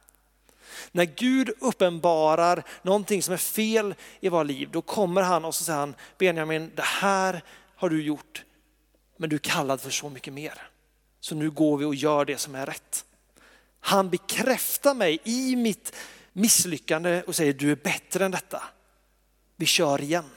När 0.91 1.05
Gud 1.05 1.49
uppenbarar 1.59 2.63
någonting 2.81 3.23
som 3.23 3.33
är 3.33 3.37
fel 3.37 3.95
i 4.19 4.29
våra 4.29 4.43
liv, 4.43 4.69
då 4.71 4.81
kommer 4.81 5.21
han 5.21 5.45
och 5.45 5.55
så 5.55 5.63
säger 5.63 5.79
han, 5.79 5.95
Benjamin, 6.17 6.71
det 6.75 6.81
här 6.81 7.43
har 7.75 7.89
du 7.89 8.03
gjort, 8.03 8.43
men 9.21 9.29
du 9.29 9.35
är 9.35 9.39
kallad 9.39 9.81
för 9.81 9.89
så 9.89 10.09
mycket 10.09 10.33
mer. 10.33 10.53
Så 11.19 11.35
nu 11.35 11.51
går 11.51 11.77
vi 11.77 11.85
och 11.85 11.95
gör 11.95 12.25
det 12.25 12.37
som 12.37 12.55
är 12.55 12.65
rätt. 12.65 13.05
Han 13.79 14.09
bekräftar 14.09 14.93
mig 14.93 15.19
i 15.23 15.55
mitt 15.55 15.95
misslyckande 16.33 17.23
och 17.27 17.35
säger, 17.35 17.53
du 17.53 17.71
är 17.71 17.75
bättre 17.75 18.25
än 18.25 18.31
detta. 18.31 18.63
Vi 19.55 19.65
kör 19.65 20.01
igen. 20.01 20.29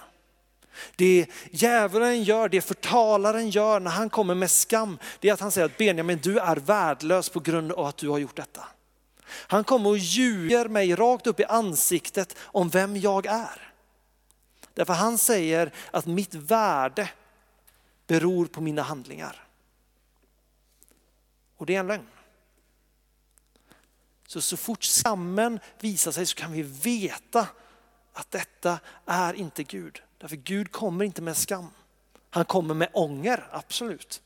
Det 0.97 1.26
djävulen 1.50 2.23
gör, 2.23 2.49
det 2.49 2.61
förtalaren 2.61 3.50
gör 3.50 3.81
när 3.81 3.91
han 3.91 4.11
kommer 4.11 4.35
med 4.35 4.50
skam, 4.50 4.99
det 5.21 5.29
är 5.29 5.33
att 5.33 5.41
han 5.41 5.50
säger 5.50 5.64
att 5.64 5.79
Benjamin 5.79 6.19
du 6.23 6.38
är 6.38 6.57
värdelös 6.57 7.29
på 7.29 7.41
grund 7.41 7.73
av 7.73 7.87
att 7.87 7.97
du 7.97 8.09
har 8.09 8.19
gjort 8.19 8.37
detta. 8.37 8.64
Han 9.26 9.64
kommer 9.64 9.91
och 9.91 9.99
ljuger 9.99 10.69
mig 10.69 10.95
rakt 10.95 11.26
upp 11.26 11.41
i 11.41 11.45
ansiktet 11.45 12.37
om 12.41 12.69
vem 12.69 12.97
jag 12.97 13.26
är. 13.26 13.73
Därför 14.75 14.93
han 14.93 15.19
säger 15.19 15.73
att 15.91 16.07
mitt 16.07 16.35
värde 16.35 17.09
beror 18.07 18.47
på 18.47 18.61
mina 18.61 18.83
handlingar. 18.83 19.47
Och 21.57 21.67
det 21.67 21.75
är 21.75 21.81
en 21.81 21.87
lögn. 21.87 22.07
Så, 24.27 24.41
så 24.41 24.57
fort 24.57 24.85
skammen 24.85 25.61
visar 25.81 26.13
sig 26.13 26.27
så 26.27 26.37
kan 26.37 26.53
vi 26.53 26.63
veta 26.63 27.49
att 28.13 28.31
detta 28.31 28.79
är 29.07 29.35
inte 29.35 29.63
Gud. 29.63 30.03
Därför 30.19 30.37
Gud 30.37 30.73
kommer 30.73 31.05
inte 31.05 31.23
med 31.23 31.37
skam. 31.37 31.67
Han 32.31 32.45
kommer 32.45 32.75
med 32.75 32.89
ånger, 32.93 33.49
absolut. 33.51 34.23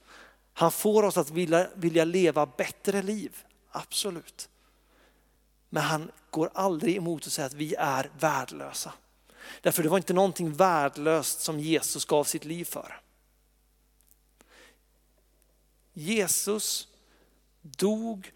Han 0.52 0.72
får 0.72 1.02
oss 1.02 1.16
att 1.16 1.30
vilja, 1.30 1.68
vilja 1.74 2.04
leva 2.04 2.46
bättre 2.46 3.02
liv, 3.02 3.44
absolut. 3.70 4.48
Men 5.68 5.82
han 5.82 6.10
går 6.30 6.50
aldrig 6.54 6.96
emot 6.96 7.26
och 7.26 7.32
säger 7.32 7.46
att 7.46 7.54
vi 7.54 7.74
är 7.74 8.10
värdelösa. 8.18 8.92
Därför 9.60 9.82
det 9.82 9.88
var 9.88 9.96
inte 9.96 10.12
någonting 10.12 10.52
värdelöst 10.52 11.40
som 11.40 11.60
Jesus 11.60 12.04
gav 12.04 12.24
sitt 12.24 12.44
liv 12.44 12.64
för. 12.64 13.00
Jesus 15.98 16.88
dog 17.62 18.32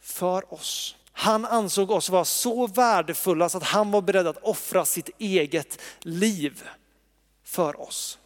för 0.00 0.54
oss. 0.54 0.96
Han 1.12 1.44
ansåg 1.44 1.90
oss 1.90 2.08
vara 2.08 2.24
så 2.24 2.66
värdefulla 2.66 3.48
så 3.48 3.58
att 3.58 3.64
han 3.64 3.90
var 3.90 4.02
beredd 4.02 4.26
att 4.26 4.42
offra 4.42 4.84
sitt 4.84 5.10
eget 5.18 5.80
liv 6.00 6.62
för 7.42 7.80
oss. 7.80 8.18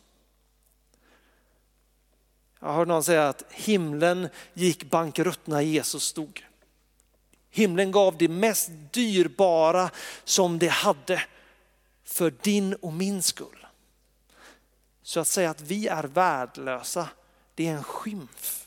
Jag 2.61 2.73
hörde 2.73 2.89
någon 2.89 3.05
säga 3.05 3.29
att 3.29 3.45
himlen 3.51 4.29
gick 4.55 4.91
bankrutt 4.91 5.47
när 5.47 5.61
Jesus 5.61 6.05
stod. 6.05 6.45
Himlen 7.51 7.91
gav 7.91 8.19
det 8.19 8.29
mest 8.29 8.71
dyrbara 8.91 9.91
som 10.25 10.59
det 10.59 10.69
hade 10.69 11.23
för 12.05 12.31
din 12.43 12.75
och 12.75 12.93
min 12.93 13.23
skull. 13.23 13.67
Så 15.03 15.21
att 15.21 15.29
säga 15.29 15.51
att 15.51 15.61
vi 15.61 15.89
är 15.89 16.05
värdelösa, 16.05 17.09
det 17.55 17.69
är 17.69 17.73
en 17.73 17.85
skymf. 17.85 18.62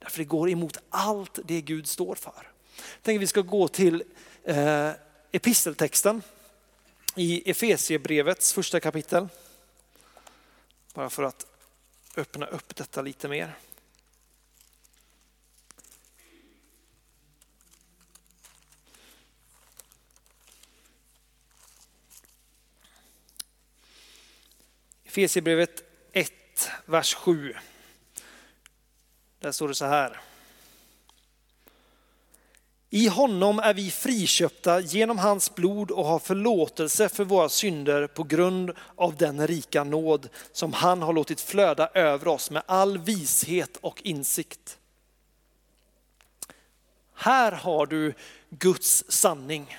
Därför 0.00 0.18
det 0.18 0.24
går 0.24 0.50
emot 0.50 0.78
allt 0.90 1.38
det 1.44 1.60
Gud 1.60 1.86
står 1.86 2.14
för. 2.14 2.50
Jag 2.76 3.02
tänker 3.02 3.18
vi 3.18 3.26
ska 3.26 3.40
gå 3.40 3.68
till 3.68 4.04
eh, 4.44 4.90
episteltexten 5.32 6.22
i 7.16 7.50
Efesiebrevets 7.50 8.52
första 8.52 8.80
kapitel. 8.80 9.28
Bara 10.94 11.10
för 11.10 11.22
att 11.22 11.46
öppna 12.16 12.46
upp 12.46 12.76
detta 12.76 13.02
lite 13.02 13.28
mer. 13.28 13.56
Efesierbrevet 25.04 25.82
1, 26.12 26.32
vers 26.86 27.14
7. 27.14 27.54
Där 29.40 29.52
står 29.52 29.68
det 29.68 29.74
så 29.74 29.84
här. 29.84 30.20
I 32.90 33.08
honom 33.08 33.58
är 33.58 33.74
vi 33.74 33.90
friköpta 33.90 34.80
genom 34.80 35.18
hans 35.18 35.54
blod 35.54 35.90
och 35.90 36.04
har 36.04 36.18
förlåtelse 36.18 37.08
för 37.08 37.24
våra 37.24 37.48
synder 37.48 38.06
på 38.06 38.22
grund 38.22 38.72
av 38.96 39.16
den 39.16 39.46
rika 39.46 39.84
nåd 39.84 40.28
som 40.52 40.72
han 40.72 41.02
har 41.02 41.12
låtit 41.12 41.40
flöda 41.40 41.88
över 41.94 42.28
oss 42.28 42.50
med 42.50 42.62
all 42.66 42.98
vishet 42.98 43.76
och 43.80 44.02
insikt. 44.02 44.78
Här 47.14 47.52
har 47.52 47.86
du 47.86 48.14
Guds 48.50 49.04
sanning. 49.08 49.78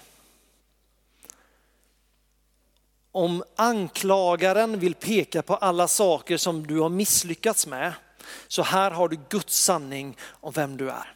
Om 3.12 3.44
anklagaren 3.56 4.80
vill 4.80 4.96
peka 4.96 5.42
på 5.42 5.56
alla 5.56 5.88
saker 5.88 6.38
som 6.38 6.68
du 6.68 6.80
har 6.80 6.90
misslyckats 6.90 7.68
med, 7.68 7.94
så 8.48 8.64
här 8.64 8.92
har 8.92 9.10
du 9.10 9.20
Guds 9.30 9.64
sanning 9.64 10.18
om 10.32 10.52
vem 10.52 10.78
du 10.78 10.90
är 10.90 11.16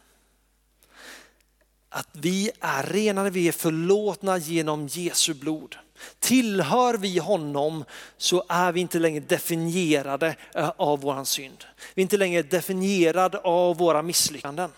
att 1.96 2.08
vi 2.12 2.50
är 2.60 2.82
renade, 2.82 3.30
vi 3.30 3.48
är 3.48 3.52
förlåtna 3.52 4.38
genom 4.38 4.86
Jesu 4.86 5.34
blod. 5.34 5.76
Tillhör 6.18 6.94
vi 6.94 7.18
honom 7.18 7.84
så 8.16 8.44
är 8.48 8.72
vi 8.72 8.80
inte 8.80 8.98
längre 8.98 9.20
definierade 9.20 10.36
eh, 10.54 10.72
av 10.76 11.00
vår 11.00 11.24
synd. 11.24 11.64
Vi 11.94 12.00
är 12.00 12.02
inte 12.02 12.16
längre 12.16 12.42
definierade 12.42 13.38
av 13.38 13.76
våra 13.76 14.02
misslyckanden. 14.02 14.70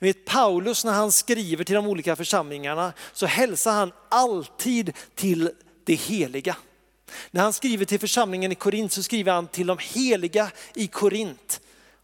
Vet 0.00 0.24
Paulus 0.24 0.84
när 0.84 0.92
han 0.92 1.12
skriver 1.12 1.64
till 1.64 1.74
de 1.74 1.86
olika 1.86 2.16
församlingarna 2.16 2.92
så 3.12 3.26
hälsar 3.26 3.72
han 3.72 3.92
alltid 4.08 4.92
till 5.14 5.50
det 5.84 5.94
heliga. 5.94 6.56
När 7.30 7.42
han 7.42 7.52
skriver 7.52 7.84
till 7.84 8.00
församlingen 8.00 8.52
i 8.52 8.54
Korint 8.54 8.92
så 8.92 9.02
skriver 9.02 9.32
han 9.32 9.46
till 9.46 9.66
de 9.66 9.78
heliga 9.80 10.50
i 10.74 10.86
Korint. 10.86 11.60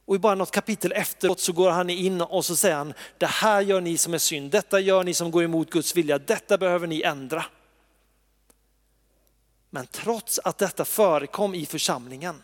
Och 0.06 0.14
i 0.14 0.18
bara 0.18 0.34
något 0.34 0.50
kapitel 0.50 0.92
efteråt 0.92 1.40
så 1.40 1.52
går 1.52 1.70
han 1.70 1.90
in 1.90 2.20
och 2.20 2.44
så 2.44 2.56
säger 2.56 2.76
han, 2.76 2.94
det 3.18 3.26
här 3.26 3.60
gör 3.60 3.80
ni 3.80 3.98
som 3.98 4.14
är 4.14 4.18
synd, 4.18 4.50
detta 4.50 4.80
gör 4.80 5.04
ni 5.04 5.14
som 5.14 5.30
går 5.30 5.44
emot 5.44 5.70
Guds 5.70 5.96
vilja, 5.96 6.18
detta 6.18 6.58
behöver 6.58 6.86
ni 6.86 7.02
ändra. 7.02 7.44
Men 9.70 9.86
trots 9.86 10.40
att 10.44 10.58
detta 10.58 10.84
förekom 10.84 11.54
i 11.54 11.66
församlingen 11.66 12.42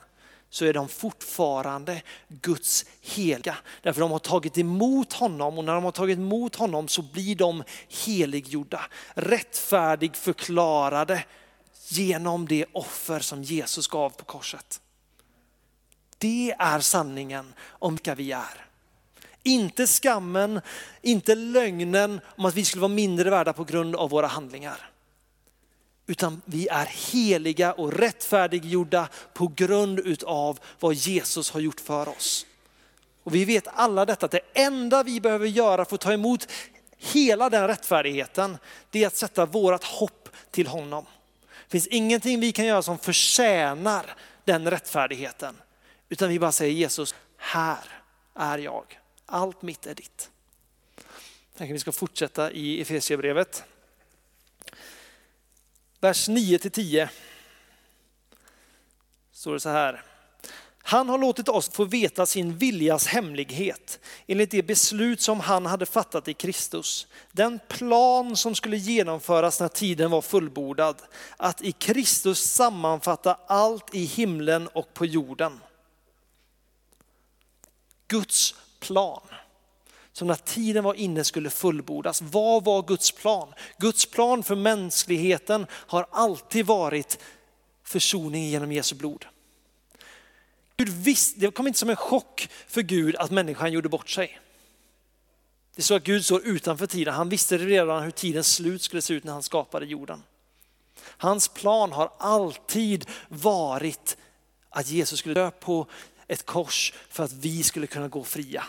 så 0.50 0.64
är 0.64 0.72
de 0.72 0.88
fortfarande 0.88 2.02
Guds 2.28 2.86
heliga. 3.00 3.56
Därför 3.82 4.00
de 4.00 4.10
har 4.10 4.18
tagit 4.18 4.58
emot 4.58 5.12
honom 5.12 5.58
och 5.58 5.64
när 5.64 5.74
de 5.74 5.84
har 5.84 5.92
tagit 5.92 6.18
emot 6.18 6.56
honom 6.56 6.88
så 6.88 7.02
blir 7.02 7.36
de 7.36 7.64
heliggjorda, 7.88 8.80
rättfärdig 9.14 10.16
förklarade 10.16 11.24
genom 11.90 12.46
det 12.46 12.66
offer 12.72 13.20
som 13.20 13.42
Jesus 13.42 13.86
gav 13.86 14.10
på 14.10 14.24
korset. 14.24 14.80
Det 16.18 16.54
är 16.58 16.80
sanningen 16.80 17.52
om 17.68 17.94
vilka 17.94 18.14
vi 18.14 18.32
är. 18.32 18.66
Inte 19.42 19.86
skammen, 19.86 20.60
inte 21.02 21.34
lögnen 21.34 22.20
om 22.24 22.44
att 22.44 22.54
vi 22.54 22.64
skulle 22.64 22.80
vara 22.80 22.92
mindre 22.92 23.30
värda 23.30 23.52
på 23.52 23.64
grund 23.64 23.96
av 23.96 24.10
våra 24.10 24.26
handlingar. 24.26 24.90
Utan 26.06 26.42
vi 26.44 26.68
är 26.68 26.86
heliga 27.12 27.72
och 27.72 27.92
rättfärdiggjorda 27.92 29.08
på 29.34 29.52
grund 29.56 30.22
av 30.24 30.58
vad 30.80 30.94
Jesus 30.94 31.50
har 31.50 31.60
gjort 31.60 31.80
för 31.80 32.08
oss. 32.08 32.46
Och 33.22 33.34
vi 33.34 33.44
vet 33.44 33.68
alla 33.68 34.04
detta, 34.04 34.26
att 34.26 34.32
det 34.32 34.40
enda 34.54 35.02
vi 35.02 35.20
behöver 35.20 35.46
göra 35.46 35.84
för 35.84 35.94
att 35.94 36.00
ta 36.00 36.12
emot 36.12 36.48
hela 36.96 37.50
den 37.50 37.66
rättfärdigheten, 37.66 38.58
det 38.90 39.02
är 39.02 39.06
att 39.06 39.16
sätta 39.16 39.46
vårt 39.46 39.84
hopp 39.84 40.28
till 40.50 40.66
honom. 40.66 41.06
Det 41.70 41.72
finns 41.72 41.86
ingenting 41.86 42.40
vi 42.40 42.52
kan 42.52 42.66
göra 42.66 42.82
som 42.82 42.98
förtjänar 42.98 44.14
den 44.44 44.70
rättfärdigheten. 44.70 45.56
Utan 46.08 46.28
vi 46.28 46.38
bara 46.38 46.52
säger 46.52 46.72
Jesus, 46.72 47.14
här 47.36 48.02
är 48.34 48.58
jag. 48.58 49.00
Allt 49.26 49.62
mitt 49.62 49.86
är 49.86 49.94
ditt. 49.94 50.30
Jag 50.96 51.58
tänker 51.58 51.72
vi 51.72 51.78
ska 51.78 51.92
fortsätta 51.92 52.52
i 52.52 52.80
Efesierbrevet. 52.80 53.64
Vers 56.00 56.28
9 56.28 56.58
till 56.58 56.70
10. 56.70 57.10
Står 59.32 59.52
det 59.52 59.60
så 59.60 59.68
här. 59.68 60.04
Han 60.82 61.08
har 61.08 61.18
låtit 61.18 61.48
oss 61.48 61.68
få 61.68 61.84
veta 61.84 62.26
sin 62.26 62.56
viljas 62.56 63.06
hemlighet 63.06 64.00
enligt 64.26 64.50
det 64.50 64.62
beslut 64.62 65.20
som 65.20 65.40
han 65.40 65.66
hade 65.66 65.86
fattat 65.86 66.28
i 66.28 66.34
Kristus. 66.34 67.06
Den 67.32 67.60
plan 67.68 68.36
som 68.36 68.54
skulle 68.54 68.76
genomföras 68.76 69.60
när 69.60 69.68
tiden 69.68 70.10
var 70.10 70.22
fullbordad. 70.22 71.02
Att 71.36 71.62
i 71.62 71.72
Kristus 71.72 72.40
sammanfatta 72.40 73.38
allt 73.46 73.94
i 73.94 74.04
himlen 74.04 74.68
och 74.68 74.94
på 74.94 75.06
jorden. 75.06 75.60
Guds 78.08 78.54
plan 78.80 79.22
som 80.12 80.26
när 80.26 80.34
tiden 80.34 80.84
var 80.84 80.94
inne 80.94 81.24
skulle 81.24 81.50
fullbordas. 81.50 82.22
Vad 82.22 82.64
var 82.64 82.82
Guds 82.82 83.12
plan? 83.12 83.54
Guds 83.78 84.06
plan 84.06 84.42
för 84.42 84.56
mänskligheten 84.56 85.66
har 85.70 86.06
alltid 86.10 86.66
varit 86.66 87.18
försoning 87.84 88.48
genom 88.48 88.72
Jesu 88.72 88.94
blod. 88.94 89.26
Gud 90.80 90.88
visste, 90.88 91.40
det 91.40 91.50
kom 91.50 91.66
inte 91.66 91.78
som 91.78 91.90
en 91.90 91.96
chock 91.96 92.48
för 92.66 92.82
Gud 92.82 93.16
att 93.16 93.30
människan 93.30 93.72
gjorde 93.72 93.88
bort 93.88 94.10
sig. 94.10 94.40
Det 95.74 95.80
är 95.80 95.84
så 95.84 95.94
att 95.94 96.04
Gud 96.04 96.24
står 96.24 96.46
utanför 96.46 96.86
tiden. 96.86 97.14
Han 97.14 97.28
visste 97.28 97.58
redan 97.58 98.02
hur 98.02 98.10
tidens 98.10 98.54
slut 98.54 98.82
skulle 98.82 99.02
se 99.02 99.14
ut 99.14 99.24
när 99.24 99.32
han 99.32 99.42
skapade 99.42 99.86
jorden. 99.86 100.22
Hans 101.02 101.48
plan 101.48 101.92
har 101.92 102.12
alltid 102.18 103.06
varit 103.28 104.16
att 104.70 104.90
Jesus 104.90 105.18
skulle 105.18 105.34
dö 105.34 105.50
på 105.50 105.86
ett 106.28 106.46
kors 106.46 106.92
för 107.08 107.24
att 107.24 107.32
vi 107.32 107.62
skulle 107.62 107.86
kunna 107.86 108.08
gå 108.08 108.24
fria. 108.24 108.64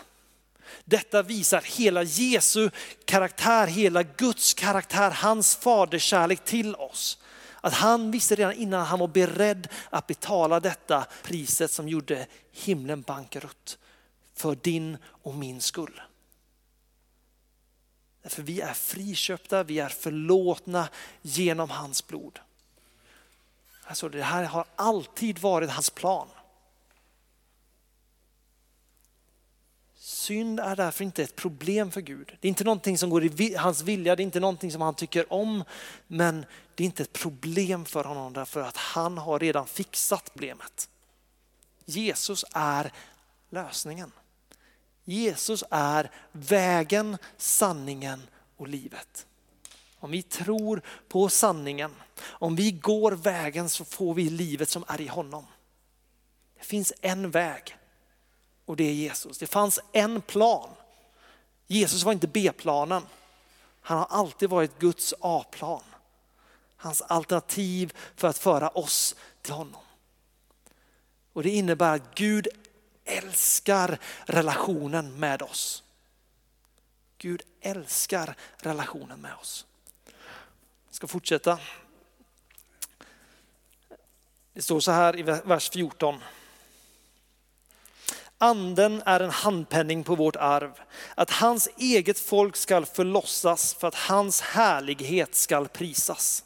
Detta 0.86 1.22
visar 1.22 1.62
hela 1.62 2.04
Jesu 2.04 2.70
karaktär, 3.06 3.68
hela 3.68 4.04
Guds 4.04 4.54
karaktär, 4.54 5.12
hans 5.12 5.56
faderskärlek 5.56 6.46
till 6.46 6.76
oss. 6.76 7.18
Att 7.62 7.74
han 7.74 8.12
visste 8.12 8.36
redan 8.36 8.54
innan 8.54 8.86
han 8.86 9.00
var 9.00 9.08
beredd 9.08 9.68
att 9.90 10.08
betala 10.08 10.60
detta 10.60 11.06
priset 11.24 11.72
som 11.72 11.88
gjorde 11.88 12.28
himlen 12.52 13.02
bankrutt 13.02 13.78
för 14.34 14.56
din 14.56 14.98
och 15.04 15.36
min 15.36 15.62
skull. 15.62 16.02
Därför 18.22 18.44
vi 18.44 18.62
är 18.62 18.74
friköpta, 18.74 19.64
vi 19.64 19.80
är 19.80 19.90
förlåtna 19.90 20.90
genom 21.22 21.70
hans 21.70 22.08
blod. 22.08 22.40
Alltså 23.84 24.10
det 24.10 24.24
här 24.24 24.44
har 24.44 24.66
alltid 24.76 25.40
varit 25.40 25.70
hans 25.70 25.90
plan. 25.90 26.28
Synd 30.22 30.60
är 30.60 30.76
därför 30.76 31.04
inte 31.04 31.24
ett 31.24 31.36
problem 31.36 31.92
för 31.92 32.02
Gud. 32.02 32.38
Det 32.40 32.48
är 32.48 32.50
inte 32.50 32.64
någonting 32.64 32.98
som 32.98 33.10
går 33.10 33.42
i 33.42 33.56
hans 33.56 33.82
vilja, 33.82 34.16
det 34.16 34.22
är 34.22 34.26
inte 34.26 34.40
någonting 34.40 34.72
som 34.72 34.82
han 34.82 34.96
tycker 34.96 35.34
om. 35.34 35.64
Men 36.08 36.46
det 36.76 36.84
är 36.84 36.86
inte 36.86 37.04
ett 37.04 37.14
problem 37.14 37.86
för 37.86 38.04
honom 38.04 38.34
därför 38.34 38.62
att 38.62 38.78
han 38.78 39.18
har 39.18 39.40
redan 39.40 39.68
fixat 39.68 40.32
problemet. 40.34 40.90
Jesus 41.86 42.46
är 42.54 42.92
lösningen. 43.50 44.12
Jesus 45.04 45.64
är 45.70 46.12
vägen, 46.32 47.18
sanningen 47.38 48.22
och 48.58 48.68
livet. 48.68 49.26
Om 50.00 50.12
vi 50.12 50.22
tror 50.22 50.82
på 51.08 51.30
sanningen, 51.30 51.92
om 52.24 52.56
vi 52.56 52.72
går 52.72 53.12
vägen 53.12 53.70
så 53.70 53.86
får 53.86 54.14
vi 54.14 54.30
livet 54.30 54.70
som 54.70 54.86
är 54.88 55.02
i 55.02 55.08
honom. 55.08 55.46
Det 56.58 56.66
finns 56.66 56.94
en 57.02 57.32
väg 57.32 57.78
och 58.72 58.78
det 58.78 58.84
är 58.84 58.94
Jesus. 58.94 59.38
Det 59.38 59.48
fanns 59.48 59.80
en 59.92 60.22
plan. 60.22 60.70
Jesus 61.68 62.04
var 62.04 62.12
inte 62.14 62.28
B-planen. 62.28 63.04
Han 63.82 63.98
har 63.98 64.06
alltid 64.06 64.50
varit 64.50 64.80
Guds 64.80 65.14
A-plan. 65.20 65.84
Hans 66.78 67.02
alternativ 67.02 67.94
för 68.16 68.28
att 68.28 68.38
föra 68.38 68.70
oss 68.70 69.16
till 69.42 69.54
honom. 69.54 69.82
Och 71.34 71.44
det 71.44 71.50
innebär 71.50 71.96
att 71.96 72.16
Gud 72.16 72.48
älskar 73.06 74.00
relationen 74.26 75.20
med 75.20 75.42
oss. 75.42 75.84
Gud 77.18 77.42
älskar 77.62 78.36
relationen 78.58 79.22
med 79.22 79.34
oss. 79.42 79.66
Jag 80.88 80.96
ska 80.96 81.08
fortsätta. 81.08 81.60
Det 84.54 84.62
står 84.62 84.80
så 84.80 84.92
här 84.92 85.20
i 85.20 85.22
vers 85.24 85.70
14. 85.70 86.20
Anden 88.44 89.02
är 89.06 89.20
en 89.20 89.30
handpenning 89.30 90.04
på 90.04 90.16
vårt 90.16 90.36
arv, 90.36 90.72
att 91.16 91.30
hans 91.30 91.70
eget 91.78 92.20
folk 92.20 92.56
skall 92.56 92.86
förlossas 92.86 93.74
för 93.74 93.88
att 93.88 93.96
hans 93.96 94.42
härlighet 94.42 95.36
skall 95.36 95.68
prisas. 95.68 96.44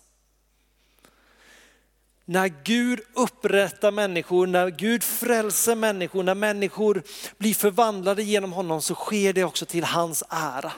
När 2.26 2.48
Gud 2.64 3.00
upprättar 3.14 3.92
människor, 3.92 4.48
när 4.48 4.70
Gud 4.70 5.04
frälser 5.04 5.76
människor, 5.76 6.24
när 6.24 6.36
människor 6.36 7.04
blir 7.38 7.54
förvandlade 7.54 8.24
genom 8.24 8.54
honom 8.54 8.82
så 8.82 8.96
sker 8.96 9.34
det 9.34 9.44
också 9.44 9.66
till 9.66 9.84
hans 9.84 10.24
ära. 10.30 10.72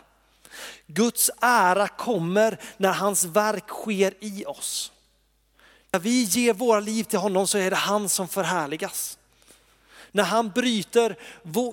Guds 0.88 1.32
ära 1.42 1.88
kommer 1.88 2.60
när 2.78 2.92
hans 2.92 3.26
verk 3.26 3.68
sker 3.68 4.14
i 4.20 4.46
oss. 4.46 4.92
När 5.92 6.00
vi 6.00 6.24
ger 6.24 6.54
våra 6.54 6.80
liv 6.80 7.04
till 7.04 7.20
honom 7.20 7.48
så 7.48 7.58
är 7.58 7.70
det 7.70 7.76
han 7.76 8.10
som 8.10 8.28
förhärligas. 8.28 9.18
När 10.12 10.24
han 10.24 10.50
bryter 10.50 11.16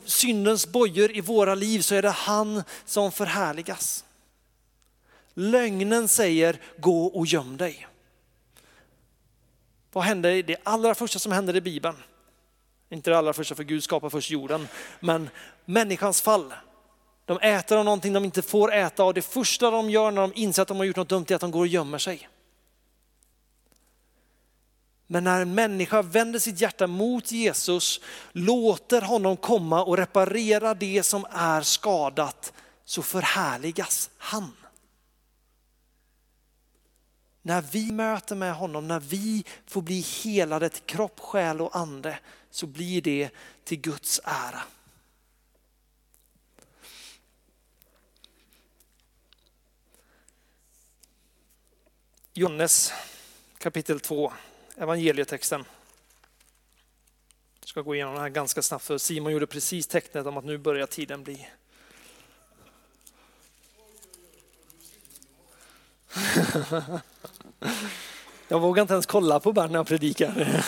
syndens 0.05 0.67
bojor 0.67 1.17
i 1.17 1.21
våra 1.21 1.55
liv 1.55 1.81
så 1.81 1.95
är 1.95 2.03
det 2.03 2.11
han 2.11 2.63
som 2.85 3.13
förhärligas. 3.13 4.05
Lögnen 5.35 6.09
säger 6.09 6.61
gå 6.79 7.07
och 7.07 7.27
göm 7.27 7.57
dig. 7.57 7.87
Vad 9.93 10.05
hände? 10.05 10.43
Det 10.43 10.57
allra 10.63 10.95
första 10.95 11.19
som 11.19 11.33
hände 11.33 11.57
i 11.57 11.61
Bibeln, 11.61 11.97
inte 12.91 13.11
det 13.11 13.19
allra 13.19 13.33
första 13.33 13.55
för 13.55 13.65
Gud 13.65 13.85
skapar 13.85 14.11
först 14.11 14.31
jorden, 14.31 14.69
men 15.01 15.31
människans 15.65 16.23
fall. 16.23 16.55
De 17.25 17.39
äter 17.39 17.79
av 17.79 17.85
någonting 17.85 18.13
de 18.13 18.25
inte 18.25 18.43
får 18.43 18.73
äta 18.73 19.05
och 19.05 19.15
det 19.15 19.23
första 19.23 19.71
de 19.71 19.91
gör 19.91 20.11
när 20.11 20.23
de 20.23 20.33
inser 20.35 20.63
att 20.63 20.69
de 20.69 20.77
har 20.77 20.85
gjort 20.85 20.97
något 20.97 21.09
dumt 21.09 21.27
är 21.29 21.35
att 21.35 21.41
de 21.41 21.51
går 21.51 21.61
och 21.61 21.67
gömmer 21.67 21.99
sig. 21.99 22.29
Men 25.07 25.25
när 25.25 25.41
en 25.43 25.55
människa 25.55 26.03
vänder 26.03 26.39
sitt 26.39 26.61
hjärta 26.61 26.87
mot 26.87 27.33
Jesus, 27.33 28.01
låter 28.33 29.03
honom 29.03 29.37
komma 29.37 29.85
och 29.85 29.97
reparera 29.97 30.75
det 30.75 31.03
som 31.03 31.27
är 31.31 31.63
skadat, 31.63 32.53
så 32.85 33.03
förhärligas 33.03 34.11
han. 34.19 34.53
När 37.43 37.63
vi 37.63 37.93
möter 37.93 38.37
med 38.37 38.55
honom, 38.55 38.89
när 38.89 39.01
vi 39.01 39.45
får 39.67 39.83
bli 39.83 40.01
helade 40.01 40.69
till 40.69 40.83
kropp, 40.83 41.21
själ 41.21 41.61
och 41.61 41.77
ande, 41.77 42.19
så 42.51 42.67
blir 42.67 43.03
det 43.03 43.31
till 43.65 43.81
Guds 43.81 44.21
ära. 44.25 44.63
Johannes 52.37 52.93
kapitel 53.59 54.01
2, 54.01 54.33
evangelietexten. 54.77 55.65
Jag 57.61 57.69
ska 57.69 57.81
gå 57.81 57.95
igenom 57.95 58.15
den 58.15 58.23
här 58.23 58.31
ganska 58.31 58.63
snabbt 58.63 58.85
för 58.85 58.99
Simon 58.99 59.33
gjorde 59.33 59.47
precis 59.47 59.87
tecknet 59.87 60.27
om 60.27 60.37
att 60.37 60.45
nu 60.45 60.59
börjar 60.59 60.87
tiden 60.87 61.25
bli. 61.25 61.49
Jag 68.49 68.61
vågar 68.61 68.83
inte 68.83 68.95
ens 68.95 69.07
kolla 69.07 69.41
på 69.41 69.53
Bernt 69.53 69.73
när 69.73 69.79
jag 69.79 69.87
predikar. 69.87 70.29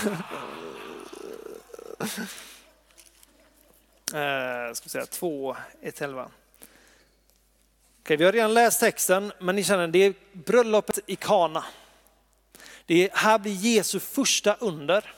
eh, 4.14 4.73
ska 4.75 4.88
säga 4.88 5.07
2, 5.07 5.57
1, 5.83 6.03
11. 6.03 6.31
Okej, 8.03 8.16
vi 8.16 8.25
har 8.25 8.33
redan 8.33 8.55
läst 8.55 8.81
texten, 8.81 9.33
men 9.38 9.57
ni 9.57 9.64
känner 9.64 9.88
det 9.88 9.99
är 9.99 10.14
bröllopet 10.33 10.99
i 11.07 11.16
Kana. 11.16 11.64
Det 12.87 13.11
här 13.12 13.38
blir 13.38 13.53
Jesu 13.53 14.01
första 14.01 14.55
under. 14.55 15.14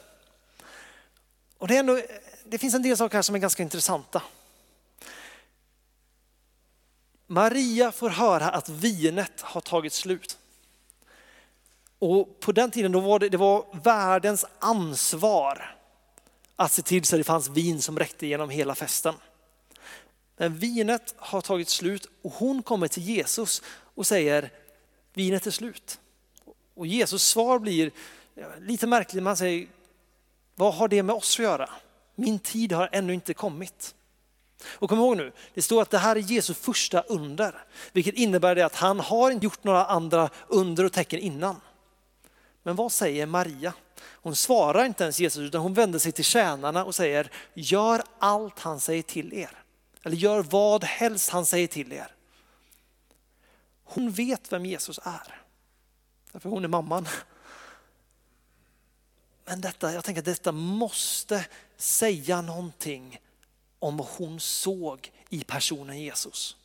Och 1.59 1.68
det, 1.68 1.74
är 1.74 1.81
ändå, 1.81 2.00
det 2.44 2.59
finns 2.59 2.74
en 2.74 2.83
del 2.83 2.96
saker 2.96 3.14
här 3.14 3.22
som 3.22 3.35
är 3.35 3.38
ganska 3.38 3.62
intressanta. 3.62 4.22
Maria 7.26 7.92
får 7.92 8.11
höra 8.11 8.48
att 8.48 8.68
vinet 8.68 9.40
har 9.40 9.61
tagit 9.61 9.92
slut. 9.92 10.38
Och 11.98 12.40
på 12.40 12.52
den 12.52 12.70
tiden 12.70 12.92
då 12.92 13.00
var 13.00 13.18
det, 13.18 13.28
det 13.28 13.37
var 13.37 13.66
världens 13.83 14.44
ansvar 14.59 15.76
att 16.57 16.72
se 16.72 16.83
till 16.83 17.04
så 17.04 17.16
att 17.16 17.20
det 17.20 17.24
fanns 17.24 17.48
vin 17.48 17.83
som 17.83 17.98
räckte 17.98 18.26
genom 18.26 18.50
hela 18.50 18.74
festen. 18.74 19.14
Men 20.37 20.59
vinet 20.59 21.14
har 21.16 21.40
tagit 21.40 21.68
slut 21.68 22.07
och 22.22 22.33
hon 22.33 22.62
kommer 22.62 22.88
till 22.88 23.02
Jesus 23.02 23.62
och 23.94 24.07
säger 24.07 24.50
vinet 25.12 25.46
är 25.46 25.50
slut. 25.50 26.00
Och 26.78 26.86
Jesus 26.86 27.22
svar 27.22 27.58
blir 27.58 27.90
lite 28.60 28.86
märkligt, 28.86 29.22
man 29.22 29.36
säger 29.36 29.68
vad 30.54 30.74
har 30.74 30.88
det 30.88 31.02
med 31.02 31.16
oss 31.16 31.38
att 31.38 31.44
göra? 31.44 31.70
Min 32.14 32.38
tid 32.38 32.72
har 32.72 32.88
ännu 32.92 33.14
inte 33.14 33.34
kommit. 33.34 33.94
Och 34.64 34.88
kom 34.88 34.98
ihåg 34.98 35.16
nu, 35.16 35.32
det 35.54 35.62
står 35.62 35.82
att 35.82 35.90
det 35.90 35.98
här 35.98 36.16
är 36.16 36.20
Jesu 36.20 36.54
första 36.54 37.00
under, 37.00 37.64
vilket 37.92 38.14
innebär 38.14 38.54
det 38.54 38.66
att 38.66 38.74
han 38.74 39.00
har 39.00 39.30
inte 39.30 39.46
gjort 39.46 39.64
några 39.64 39.84
andra 39.84 40.30
under 40.48 40.84
och 40.84 40.92
tecken 40.92 41.20
innan. 41.20 41.60
Men 42.62 42.76
vad 42.76 42.92
säger 42.92 43.26
Maria? 43.26 43.72
Hon 44.00 44.36
svarar 44.36 44.84
inte 44.84 45.04
ens 45.04 45.20
Jesus 45.20 45.42
utan 45.42 45.60
hon 45.60 45.74
vänder 45.74 45.98
sig 45.98 46.12
till 46.12 46.24
tjänarna 46.24 46.84
och 46.84 46.94
säger 46.94 47.30
gör 47.54 48.02
allt 48.18 48.58
han 48.58 48.80
säger 48.80 49.02
till 49.02 49.34
er. 49.34 49.50
Eller 50.02 50.16
gör 50.16 50.42
vad 50.42 50.84
helst 50.84 51.30
han 51.30 51.46
säger 51.46 51.66
till 51.66 51.92
er. 51.92 52.14
Hon 53.84 54.10
vet 54.10 54.52
vem 54.52 54.66
Jesus 54.66 55.00
är. 55.02 55.47
Därför 56.38 56.51
hon 56.51 56.64
är 56.64 56.68
mamman. 56.68 57.09
Men 59.44 59.61
detta, 59.61 59.92
jag 59.92 60.05
tänker 60.05 60.20
att 60.20 60.24
detta 60.24 60.53
måste 60.53 61.46
säga 61.77 62.40
någonting 62.40 63.20
om 63.79 63.96
vad 63.96 64.07
hon 64.07 64.40
såg 64.40 65.12
i 65.29 65.44
personen 65.44 66.01
Jesus. 66.01 66.57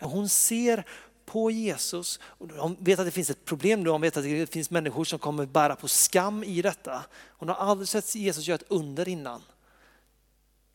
Hon 0.00 0.28
ser 0.28 0.84
på 1.24 1.50
Jesus. 1.50 2.20
Och 2.22 2.48
de 2.48 2.76
vet 2.80 2.98
att 2.98 3.06
det 3.06 3.10
finns 3.10 3.30
ett 3.30 3.44
problem, 3.44 3.82
nu, 3.82 3.88
de 3.88 4.00
vet 4.00 4.16
att 4.16 4.24
det 4.24 4.52
finns 4.52 4.70
människor 4.70 5.04
som 5.04 5.18
kommer 5.18 5.46
bära 5.46 5.76
på 5.76 5.88
skam 5.88 6.44
i 6.44 6.62
detta. 6.62 7.04
Hon 7.28 7.48
har 7.48 7.56
aldrig 7.56 7.88
sett 7.88 8.14
Jesus 8.14 8.46
göra 8.46 8.58
ett 8.58 8.70
under 8.70 9.08
innan. 9.08 9.42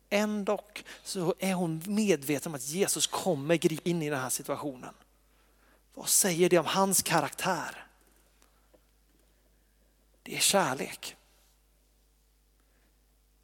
Ändå 0.09 0.59
så 1.03 1.35
är 1.39 1.53
hon 1.53 1.83
medveten 1.85 2.51
om 2.51 2.55
att 2.55 2.67
Jesus 2.67 3.07
kommer 3.07 3.55
gripa 3.55 3.89
in 3.89 4.01
i 4.01 4.09
den 4.09 4.19
här 4.19 4.29
situationen. 4.29 4.93
Vad 5.93 6.09
säger 6.09 6.49
det 6.49 6.57
om 6.57 6.65
hans 6.65 7.01
karaktär? 7.01 7.85
Det 10.23 10.35
är 10.35 10.39
kärlek. 10.39 11.15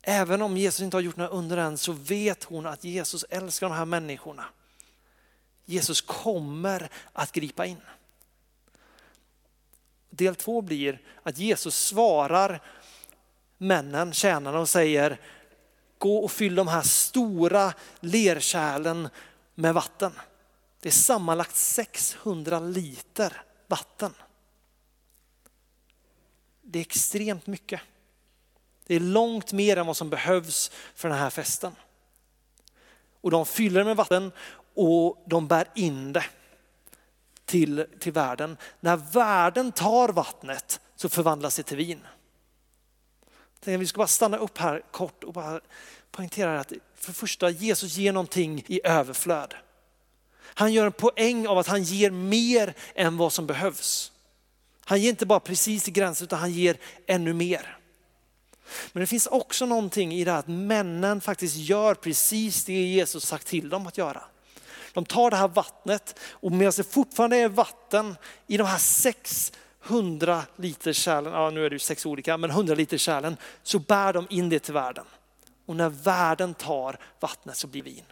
Även 0.01 0.41
om 0.41 0.57
Jesus 0.57 0.81
inte 0.81 0.97
har 0.97 1.01
gjort 1.01 1.17
några 1.17 1.31
under 1.31 1.57
än 1.57 1.77
så 1.77 1.91
vet 1.91 2.43
hon 2.43 2.65
att 2.65 2.83
Jesus 2.83 3.25
älskar 3.29 3.69
de 3.69 3.75
här 3.75 3.85
människorna. 3.85 4.45
Jesus 5.65 6.01
kommer 6.01 6.89
att 7.13 7.31
gripa 7.31 7.65
in. 7.65 7.81
Del 10.09 10.35
två 10.35 10.61
blir 10.61 11.01
att 11.23 11.37
Jesus 11.37 11.75
svarar 11.75 12.61
männen, 13.57 14.13
tjänarna 14.13 14.59
och 14.59 14.69
säger 14.69 15.19
gå 15.97 16.17
och 16.17 16.31
fyll 16.31 16.55
de 16.55 16.67
här 16.67 16.81
stora 16.81 17.73
lerkärlen 17.99 19.09
med 19.55 19.73
vatten. 19.73 20.11
Det 20.79 20.89
är 20.89 20.93
sammanlagt 20.93 21.55
600 21.55 22.59
liter 22.59 23.41
vatten. 23.67 24.13
Det 26.61 26.79
är 26.79 26.81
extremt 26.81 27.47
mycket. 27.47 27.81
Det 28.87 28.95
är 28.95 28.99
långt 28.99 29.53
mer 29.53 29.77
än 29.77 29.87
vad 29.87 29.97
som 29.97 30.09
behövs 30.09 30.71
för 30.95 31.09
den 31.09 31.17
här 31.17 31.29
festen. 31.29 31.75
Och 33.21 33.31
de 33.31 33.45
fyller 33.45 33.83
med 33.83 33.95
vatten 33.95 34.31
och 34.75 35.23
de 35.27 35.47
bär 35.47 35.67
in 35.75 36.13
det 36.13 36.25
till, 37.45 37.85
till 37.99 38.13
världen. 38.13 38.57
När 38.79 38.95
världen 38.97 39.71
tar 39.71 40.09
vattnet 40.09 40.81
så 40.95 41.09
förvandlas 41.09 41.55
det 41.55 41.63
till 41.63 41.77
vin. 41.77 42.07
Vi 43.63 43.87
ska 43.87 43.97
bara 43.97 44.07
stanna 44.07 44.37
upp 44.37 44.57
här 44.57 44.83
kort 44.91 45.23
och 45.23 45.33
bara 45.33 45.61
poängtera 46.11 46.59
att 46.59 46.73
för 46.95 47.13
första 47.13 47.49
Jesus 47.49 47.97
ger 47.97 48.13
någonting 48.13 48.63
i 48.67 48.81
överflöd. 48.83 49.53
Han 50.59 50.73
gör 50.73 50.85
en 50.85 50.91
poäng 50.91 51.47
av 51.47 51.57
att 51.57 51.67
han 51.67 51.83
ger 51.83 52.11
mer 52.11 52.73
än 52.95 53.17
vad 53.17 53.33
som 53.33 53.47
behövs. 53.47 54.11
Han 54.85 55.01
ger 55.01 55.09
inte 55.09 55.25
bara 55.25 55.39
precis 55.39 55.87
i 55.87 55.91
gränsen 55.91 56.25
utan 56.25 56.39
han 56.39 56.51
ger 56.51 56.77
ännu 57.07 57.33
mer. 57.33 57.77
Men 58.91 59.01
det 59.01 59.07
finns 59.07 59.27
också 59.27 59.65
någonting 59.65 60.13
i 60.13 60.23
det 60.23 60.35
att 60.35 60.47
männen 60.47 61.21
faktiskt 61.21 61.55
gör 61.55 61.93
precis 61.93 62.65
det 62.65 62.73
Jesus 62.73 63.25
sagt 63.25 63.47
till 63.47 63.69
dem 63.69 63.87
att 63.87 63.97
göra. 63.97 64.23
De 64.93 65.05
tar 65.05 65.31
det 65.31 65.37
här 65.37 65.47
vattnet 65.47 66.19
och 66.21 66.51
medan 66.51 66.73
det 66.77 66.93
fortfarande 66.93 67.37
är 67.37 67.49
vatten 67.49 68.15
i 68.47 68.57
de 68.57 68.63
här 68.63 68.77
600 68.77 70.43
liter 70.55 70.93
kärlen, 70.93 71.33
ja 71.33 71.49
nu 71.49 71.65
är 71.65 71.69
det 71.69 71.75
ju 71.75 71.79
sex 71.79 72.05
olika, 72.05 72.37
men 72.37 72.49
100 72.49 72.75
liter 72.75 72.97
kärlen, 72.97 73.37
så 73.63 73.79
bär 73.79 74.13
de 74.13 74.27
in 74.29 74.49
det 74.49 74.59
till 74.59 74.73
världen. 74.73 75.05
Och 75.65 75.75
när 75.75 75.89
världen 75.89 76.53
tar 76.53 76.99
vattnet 77.19 77.57
så 77.57 77.67
blir 77.67 77.83
vin. 77.83 78.05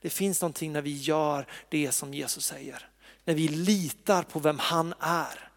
Det 0.00 0.10
finns 0.10 0.40
någonting 0.40 0.72
när 0.72 0.82
vi 0.82 0.96
gör 0.96 1.46
det 1.68 1.92
som 1.92 2.14
Jesus 2.14 2.46
säger. 2.46 2.88
När 3.24 3.34
vi 3.34 3.48
litar 3.48 4.22
på 4.22 4.38
vem 4.38 4.58
han 4.58 4.94
är. 5.00 5.50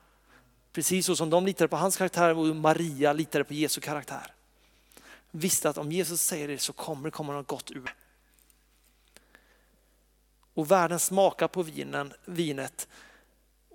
Precis 0.72 1.06
så 1.06 1.16
som 1.16 1.30
de 1.30 1.46
litade 1.46 1.68
på 1.68 1.78
hans 1.78 1.98
karaktär 1.98 2.38
och 2.38 2.56
Maria 2.56 3.14
litade 3.14 3.44
på 3.44 3.54
Jesu 3.54 3.82
karaktär. 3.82 4.34
Visste 5.32 5.70
att 5.70 5.78
om 5.78 5.92
Jesus 5.92 6.22
säger 6.22 6.48
det 6.48 6.58
så 6.58 6.74
kommer 6.74 7.06
det 7.06 7.12
komma 7.12 7.34
något 7.34 7.48
gott 7.48 7.72
ur. 7.72 7.96
Och 10.54 10.72
världen 10.72 11.00
smakar 11.00 11.48
på 11.48 11.64
vinen, 11.64 12.14
vinet 12.26 12.88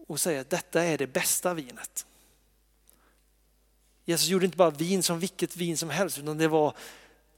och 0.06 0.20
säger 0.20 0.40
att 0.40 0.50
detta 0.50 0.84
är 0.84 0.98
det 0.98 1.06
bästa 1.06 1.54
vinet. 1.54 2.06
Jesus 4.04 4.28
gjorde 4.28 4.44
inte 4.44 4.56
bara 4.56 4.70
vin 4.70 5.02
som 5.02 5.18
vilket 5.18 5.56
vin 5.56 5.76
som 5.76 5.90
helst 5.90 6.18
utan 6.18 6.38
det 6.38 6.48
var 6.48 6.76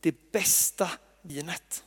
det 0.00 0.32
bästa 0.32 0.90
vinet. 1.22 1.84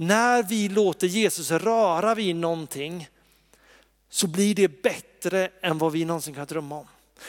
När 0.00 0.42
vi 0.42 0.68
låter 0.68 1.06
Jesus 1.06 1.50
röra 1.50 2.14
vid 2.14 2.36
någonting 2.36 3.08
så 4.08 4.26
blir 4.26 4.54
det 4.54 4.82
bättre 4.82 5.50
än 5.60 5.78
vad 5.78 5.92
vi 5.92 6.04
någonsin 6.04 6.34
kan 6.34 6.46
drömma 6.46 6.78
om. 6.78 6.86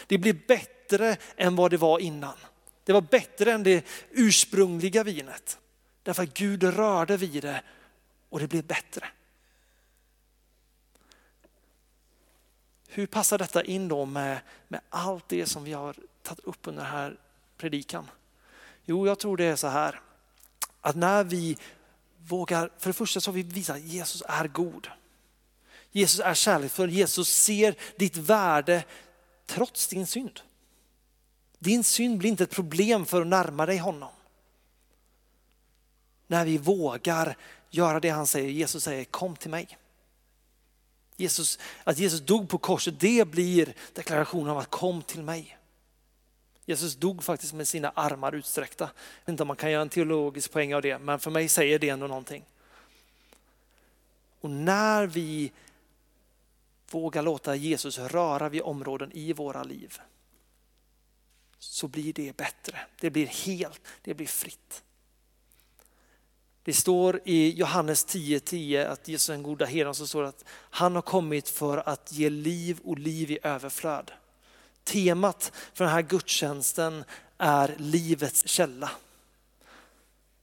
Det 0.08 0.17
blir 0.17 0.41
bättre 0.47 1.17
än 1.36 1.55
vad 1.55 1.71
det 1.71 1.77
var 1.77 1.99
innan. 1.99 2.38
Det 2.84 2.93
var 2.93 3.01
bättre 3.01 3.51
än 3.51 3.63
det 3.63 3.86
ursprungliga 4.12 5.03
vinet. 5.03 5.60
Därför 6.03 6.23
att 6.23 6.34
Gud 6.34 6.63
rörde 6.63 7.17
vid 7.17 7.43
det 7.43 7.63
och 8.29 8.39
det 8.39 8.47
blev 8.47 8.63
bättre. 8.63 9.08
Hur 12.88 13.05
passar 13.05 13.38
detta 13.38 13.63
in 13.63 13.88
då 13.88 14.05
med, 14.05 14.39
med 14.67 14.82
allt 14.89 15.29
det 15.29 15.45
som 15.45 15.63
vi 15.63 15.73
har 15.73 15.95
tagit 16.23 16.45
upp 16.45 16.67
under 16.67 16.84
den 16.84 16.91
här 16.91 17.17
predikan? 17.58 18.10
Jo, 18.86 19.08
jag 19.08 19.19
tror 19.19 19.38
det 19.38 19.45
är 19.45 19.55
så 19.55 19.67
här 19.67 20.01
att 20.82 20.95
när 20.95 21.23
vi 21.23 21.58
vågar, 22.30 22.72
för 22.78 22.89
det 22.89 22.94
första 22.94 23.22
så 23.22 23.32
har 23.32 23.36
vi 23.36 23.44
visat 23.44 23.76
att 23.76 23.84
Jesus 23.84 24.24
är 24.28 24.48
god. 24.48 24.88
Jesus 25.92 26.20
är 26.20 26.34
kärleksfull, 26.34 26.89
Jesus 26.89 27.30
ser 27.30 27.76
ditt 27.98 28.18
värde 28.18 28.84
trots 29.46 29.88
din 29.88 30.08
synd. 30.08 30.39
Din 31.60 31.84
synd 31.84 32.18
blir 32.18 32.30
inte 32.30 32.44
ett 32.44 32.50
problem 32.50 33.06
för 33.06 33.22
att 33.22 33.28
närma 33.28 33.65
dig 33.65 33.78
honom. 33.78 34.10
När 36.28 36.46
vi 36.46 36.58
vågar 36.58 37.38
göra 37.70 38.00
det 38.00 38.10
han 38.10 38.28
säger, 38.28 38.50
Jesus 38.50 38.84
säger 38.84 39.04
kom 39.04 39.36
till 39.36 39.50
mig. 39.50 39.78
Jesus, 41.15 41.60
att 41.84 41.98
Jesus 41.98 42.22
dog 42.22 42.50
på 42.50 42.58
korset, 42.58 43.00
det 43.00 43.28
blir 43.28 43.74
deklarationen 43.94 44.50
om 44.50 44.58
att 44.58 44.70
kom 44.70 45.02
till 45.02 45.24
mig. 45.24 45.59
Jesus 46.69 46.95
dog 46.95 47.23
faktiskt 47.23 47.53
med 47.53 47.67
sina 47.67 47.89
armar 47.89 48.36
utsträckta. 48.36 48.84
Jag 48.84 49.25
vet 49.25 49.29
inte 49.29 49.43
om 49.43 49.47
man 49.47 49.58
kan 49.58 49.71
göra 49.71 49.82
en 49.82 49.89
teologisk 49.89 50.51
poäng 50.51 50.75
av 50.75 50.82
det, 50.82 50.99
men 50.99 51.19
för 51.19 51.32
mig 51.32 51.49
säger 51.49 51.79
det 51.79 51.89
ändå 51.89 52.08
någonting. 52.08 52.45
Och 54.41 54.49
när 54.49 55.08
vi 55.08 55.51
vågar 56.91 57.23
låta 57.23 57.55
Jesus 57.55 57.99
röra 57.99 58.49
vid 58.49 58.62
områden 58.62 59.12
i 59.12 59.34
våra 59.34 59.63
liv 59.63 59.99
så 61.60 61.88
blir 61.88 62.13
det 62.13 62.38
bättre. 62.38 62.79
Det 62.99 63.10
blir 63.10 63.27
helt, 63.27 63.82
det 64.01 64.13
blir 64.13 64.27
fritt. 64.27 64.84
Det 66.63 66.73
står 66.73 67.21
i 67.25 67.51
Johannes 67.51 68.08
10.10 68.08 68.39
10, 68.39 68.88
att 68.89 69.08
Jesus 69.08 69.29
är 69.29 69.34
den 69.34 69.43
goda 69.43 69.65
herden, 69.65 69.95
så 69.95 70.08
står 70.08 70.21
det 70.21 70.29
att 70.29 70.45
han 70.51 70.95
har 70.95 71.01
kommit 71.01 71.49
för 71.49 71.77
att 71.89 72.12
ge 72.12 72.29
liv 72.29 72.79
och 72.84 72.99
liv 72.99 73.32
i 73.32 73.39
överflöd. 73.43 74.12
Temat 74.89 75.52
för 75.73 75.84
den 75.84 75.93
här 75.93 76.02
gudstjänsten 76.02 77.04
är 77.38 77.75
livets 77.78 78.47
källa. 78.47 78.91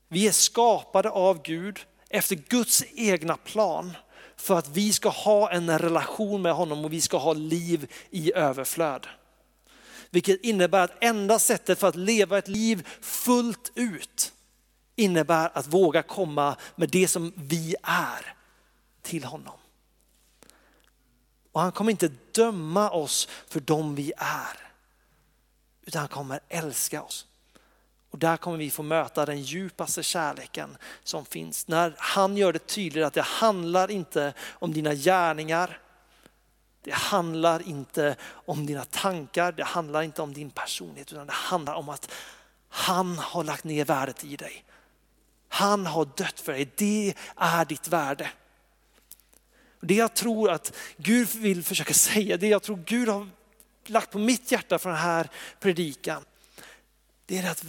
Vi 0.09 0.29
är 0.29 0.33
skapade 0.33 1.11
av 1.11 1.43
Gud 1.43 1.79
efter 2.09 2.37
Guds 2.37 2.85
egna 2.95 3.37
plan 3.37 3.97
för 4.37 4.59
att 4.59 4.69
vi 4.69 4.93
ska 4.93 5.09
ha 5.09 5.51
en 5.51 5.79
relation 5.79 6.43
med 6.43 6.55
honom 6.55 6.85
och 6.85 6.93
vi 6.93 7.01
ska 7.01 7.17
ha 7.17 7.33
liv 7.33 7.93
i 8.11 8.33
överflöd. 8.35 9.07
Vilket 10.11 10.45
innebär 10.45 10.85
att 10.85 11.05
enda 11.05 11.39
sättet 11.39 11.79
för 11.79 11.89
att 11.89 11.97
leva 11.97 12.39
ett 12.39 12.49
liv 12.49 12.89
fullt 13.01 13.73
ut 13.75 14.33
innebär 14.97 15.51
att 15.55 15.67
våga 15.67 16.03
komma 16.03 16.57
med 16.77 16.89
det 16.89 17.09
som 17.09 17.33
vi 17.37 17.75
är 17.83 18.35
till 19.03 19.25
honom. 19.25 19.59
Och 21.57 21.63
han 21.63 21.73
kommer 21.73 21.91
inte 21.91 22.11
döma 22.33 22.91
oss 22.91 23.29
för 23.49 23.61
dem 23.61 23.95
vi 23.95 24.13
är. 24.17 24.59
Utan 25.87 26.01
han 26.01 26.09
kommer 26.09 26.41
älska 26.49 27.03
oss. 27.03 27.27
Och 28.11 28.19
där 28.19 28.37
kommer 28.37 28.59
vi 28.59 28.71
få 28.71 28.83
möta 28.83 29.27
den 29.27 29.43
djupaste 29.43 30.03
kärleken 30.03 30.77
som 31.05 31.25
finns. 31.25 31.69
När 31.69 31.95
han 31.99 32.37
gör 32.37 32.53
det 32.53 32.67
tydligt 32.67 33.05
att 33.05 33.15
det 33.15 33.23
handlar 33.23 33.91
inte 33.91 34.35
om 34.53 34.73
dina 34.73 34.95
gärningar. 34.95 35.81
Det 36.83 36.95
handlar 36.95 37.69
inte 37.69 38.17
om 38.27 38.67
dina 38.67 38.85
tankar, 38.85 39.53
det 39.53 39.65
handlar 39.65 40.03
inte 40.03 40.23
om 40.23 40.35
din 40.35 40.51
personlighet 40.51 41.13
utan 41.13 41.27
det 41.27 41.33
handlar 41.33 41.75
om 41.75 41.89
att 41.89 42.13
han 42.69 43.19
har 43.19 43.45
lagt 43.45 43.65
ner 43.65 43.85
värdet 43.85 44.25
i 44.25 44.37
dig. 44.37 44.65
Han 45.49 45.87
har 45.87 46.05
dött 46.05 46.41
för 46.41 46.53
dig, 46.53 46.73
det 46.77 47.15
är 47.37 47.65
ditt 47.65 47.89
värde. 47.89 48.31
Det 49.87 49.95
jag 49.95 50.15
tror 50.15 50.51
att 50.51 50.77
Gud 50.97 51.29
vill 51.29 51.65
försöka 51.65 51.95
säga, 51.95 52.37
det 52.37 52.49
jag 52.49 52.63
tror 52.63 52.83
Gud 52.87 53.09
har 53.09 53.29
lagt 53.87 54.11
på 54.11 54.19
mitt 54.19 54.53
hjärta 54.53 54.79
för 54.79 54.91
den 54.91 54.99
här 54.99 55.31
predikan, 55.61 56.25
det 57.27 57.39
är 57.39 57.51
att 57.51 57.65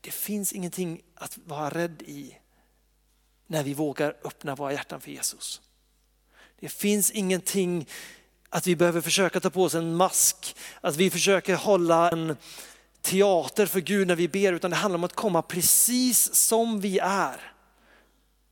det 0.00 0.10
finns 0.10 0.52
ingenting 0.52 1.02
att 1.14 1.38
vara 1.44 1.70
rädd 1.70 2.02
i 2.02 2.36
när 3.46 3.62
vi 3.62 3.74
vågar 3.74 4.16
öppna 4.24 4.54
våra 4.54 4.72
hjärtan 4.72 5.00
för 5.00 5.10
Jesus. 5.10 5.60
Det 6.60 6.68
finns 6.68 7.10
ingenting 7.10 7.88
att 8.48 8.66
vi 8.66 8.76
behöver 8.76 9.00
försöka 9.00 9.40
ta 9.40 9.50
på 9.50 9.62
oss 9.62 9.74
en 9.74 9.94
mask, 9.94 10.56
att 10.80 10.96
vi 10.96 11.10
försöker 11.10 11.54
hålla 11.54 12.10
en 12.10 12.36
teater 13.00 13.66
för 13.66 13.80
Gud 13.80 14.08
när 14.08 14.16
vi 14.16 14.28
ber, 14.28 14.52
utan 14.52 14.70
det 14.70 14.76
handlar 14.76 14.98
om 14.98 15.04
att 15.04 15.14
komma 15.14 15.42
precis 15.42 16.34
som 16.34 16.80
vi 16.80 16.98
är 16.98 17.52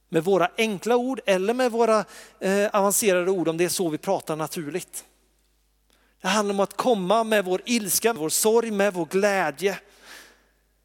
med 0.08 0.24
våra 0.24 0.50
enkla 0.58 0.96
ord 0.96 1.20
eller 1.26 1.54
med 1.54 1.72
våra 1.72 2.04
eh, 2.40 2.66
avancerade 2.72 3.30
ord 3.30 3.48
om 3.48 3.56
det 3.56 3.64
är 3.64 3.68
så 3.68 3.88
vi 3.88 3.98
pratar 3.98 4.36
naturligt. 4.36 5.04
Det 6.22 6.28
handlar 6.28 6.54
om 6.54 6.60
att 6.60 6.76
komma 6.76 7.24
med 7.24 7.44
vår 7.44 7.62
ilska, 7.64 8.12
vår 8.12 8.28
sorg, 8.28 8.70
med 8.70 8.94
vår 8.94 9.06
glädje. 9.06 9.78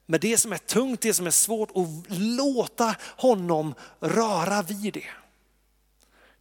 Med 0.05 0.21
det 0.21 0.37
som 0.37 0.53
är 0.53 0.57
tungt, 0.57 1.01
det 1.01 1.13
som 1.13 1.27
är 1.27 1.31
svårt 1.31 1.71
och 1.71 1.87
låta 2.09 2.95
honom 3.17 3.73
röra 3.99 4.61
vid 4.61 4.93
det. 4.93 5.09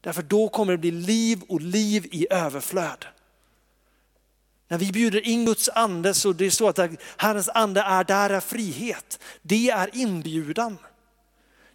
Därför 0.00 0.22
då 0.22 0.48
kommer 0.48 0.72
det 0.72 0.78
bli 0.78 0.90
liv 0.90 1.42
och 1.48 1.60
liv 1.60 2.08
i 2.10 2.26
överflöd. 2.30 3.06
När 4.68 4.78
vi 4.78 4.92
bjuder 4.92 5.26
in 5.26 5.44
Guds 5.44 5.68
ande 5.68 6.14
så 6.14 6.32
det 6.32 6.46
är 6.46 6.50
så 6.50 6.68
att 6.68 6.78
Herrens 7.16 7.48
ande 7.48 7.80
är, 7.80 8.04
där 8.04 8.30
är 8.30 8.40
frihet. 8.40 9.18
Det 9.42 9.70
är 9.70 9.96
inbjudan. 9.96 10.78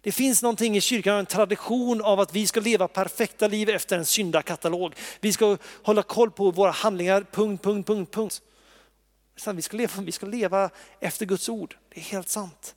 Det 0.06 0.12
finns 0.12 0.42
någonting 0.42 0.76
i 0.76 0.80
kyrkan, 0.80 1.18
en 1.18 1.26
tradition 1.26 2.02
av 2.02 2.20
att 2.20 2.34
vi 2.34 2.46
ska 2.46 2.60
leva 2.60 2.88
perfekta 2.88 3.46
liv 3.46 3.68
efter 3.68 3.98
en 3.98 4.04
syndakatalog. 4.04 4.94
Vi 5.20 5.32
ska 5.32 5.56
hålla 5.82 6.02
koll 6.02 6.30
på 6.30 6.50
våra 6.50 6.70
handlingar, 6.70 7.26
punkt, 7.32 7.64
punkt, 7.64 7.86
punkt, 7.86 8.14
punkt. 8.14 8.42
Vi 9.54 9.62
ska, 9.62 9.76
leva, 9.76 10.02
vi 10.02 10.12
ska 10.12 10.26
leva 10.26 10.70
efter 11.00 11.26
Guds 11.26 11.48
ord, 11.48 11.76
det 11.94 12.00
är 12.00 12.04
helt 12.04 12.28
sant. 12.28 12.74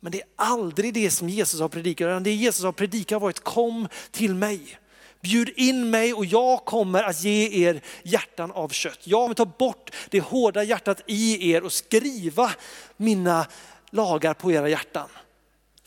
Men 0.00 0.12
det 0.12 0.20
är 0.20 0.26
aldrig 0.36 0.94
det 0.94 1.10
som 1.10 1.28
Jesus 1.28 1.60
har 1.60 1.68
predikat, 1.68 2.24
det 2.24 2.32
Jesus 2.32 2.64
har 2.64 2.72
predikat 2.72 3.16
har 3.16 3.20
varit 3.20 3.40
kom 3.40 3.88
till 4.10 4.34
mig. 4.34 4.78
Bjud 5.20 5.48
in 5.56 5.90
mig 5.90 6.14
och 6.14 6.24
jag 6.24 6.64
kommer 6.64 7.02
att 7.02 7.24
ge 7.24 7.66
er 7.66 7.80
hjärtan 8.02 8.52
av 8.52 8.68
kött. 8.68 9.00
Jag 9.04 9.20
kommer 9.20 9.34
ta 9.34 9.46
bort 9.46 9.90
det 10.10 10.20
hårda 10.20 10.62
hjärtat 10.62 11.02
i 11.06 11.52
er 11.52 11.64
och 11.64 11.72
skriva 11.72 12.50
mina 12.96 13.46
lagar 13.90 14.34
på 14.34 14.52
era 14.52 14.68
hjärtan. 14.68 15.08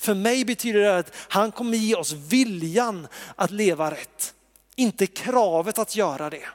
För 0.02 0.14
mig 0.14 0.46
betyder 0.46 0.80
det 0.80 0.98
att 0.98 1.12
han 1.16 1.52
kommer 1.52 1.78
ge 1.78 1.96
oss 1.96 2.12
viljan 2.12 3.08
att 3.36 3.52
leva 3.52 3.92
rätt, 3.92 4.34
inte 4.76 5.08
kravet 5.08 5.80
att 5.80 5.96
göra 5.96 6.30
det. 6.30 6.48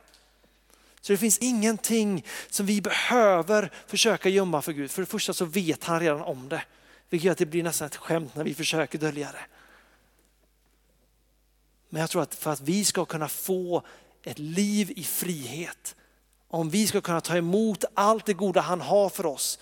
Så 1.01 1.13
det 1.13 1.17
finns 1.17 1.39
ingenting 1.39 2.25
som 2.51 2.67
vi 2.67 2.81
behöver 2.81 3.73
försöka 3.87 4.29
gömma 4.29 4.63
för 4.63 4.73
Gud. 4.73 4.91
För 4.91 5.03
det 5.03 5.07
första 5.07 5.33
så 5.35 5.45
vet 5.45 5.85
han 5.85 6.01
redan 6.01 6.21
om 6.21 6.49
det, 6.49 6.63
vilket 7.11 7.25
gör 7.25 7.33
att 7.33 7.39
det 7.39 7.47
blir 7.47 7.63
nästan 7.63 7.87
ett 7.87 7.97
skämt 7.97 8.35
när 8.35 8.45
vi 8.45 8.55
försöker 8.55 8.99
dölja 8.99 9.33
det. 9.33 9.47
Men 11.89 12.01
jag 12.01 12.11
tror 12.11 12.23
att 12.23 12.35
för 12.35 12.53
att 12.53 12.61
vi 12.61 12.85
ska 12.85 13.05
kunna 13.05 13.29
få 13.29 13.83
ett 14.23 14.39
liv 14.39 14.93
i 14.97 15.05
frihet, 15.05 15.97
om 16.49 16.71
vi 16.71 16.87
ska 16.87 17.01
kunna 17.01 17.21
ta 17.21 17.37
emot 17.37 17.85
allt 17.95 18.27
det 18.27 18.35
goda 18.35 18.61
han 18.61 18.81
har 18.81 19.09
för 19.09 19.27
oss, 19.27 19.59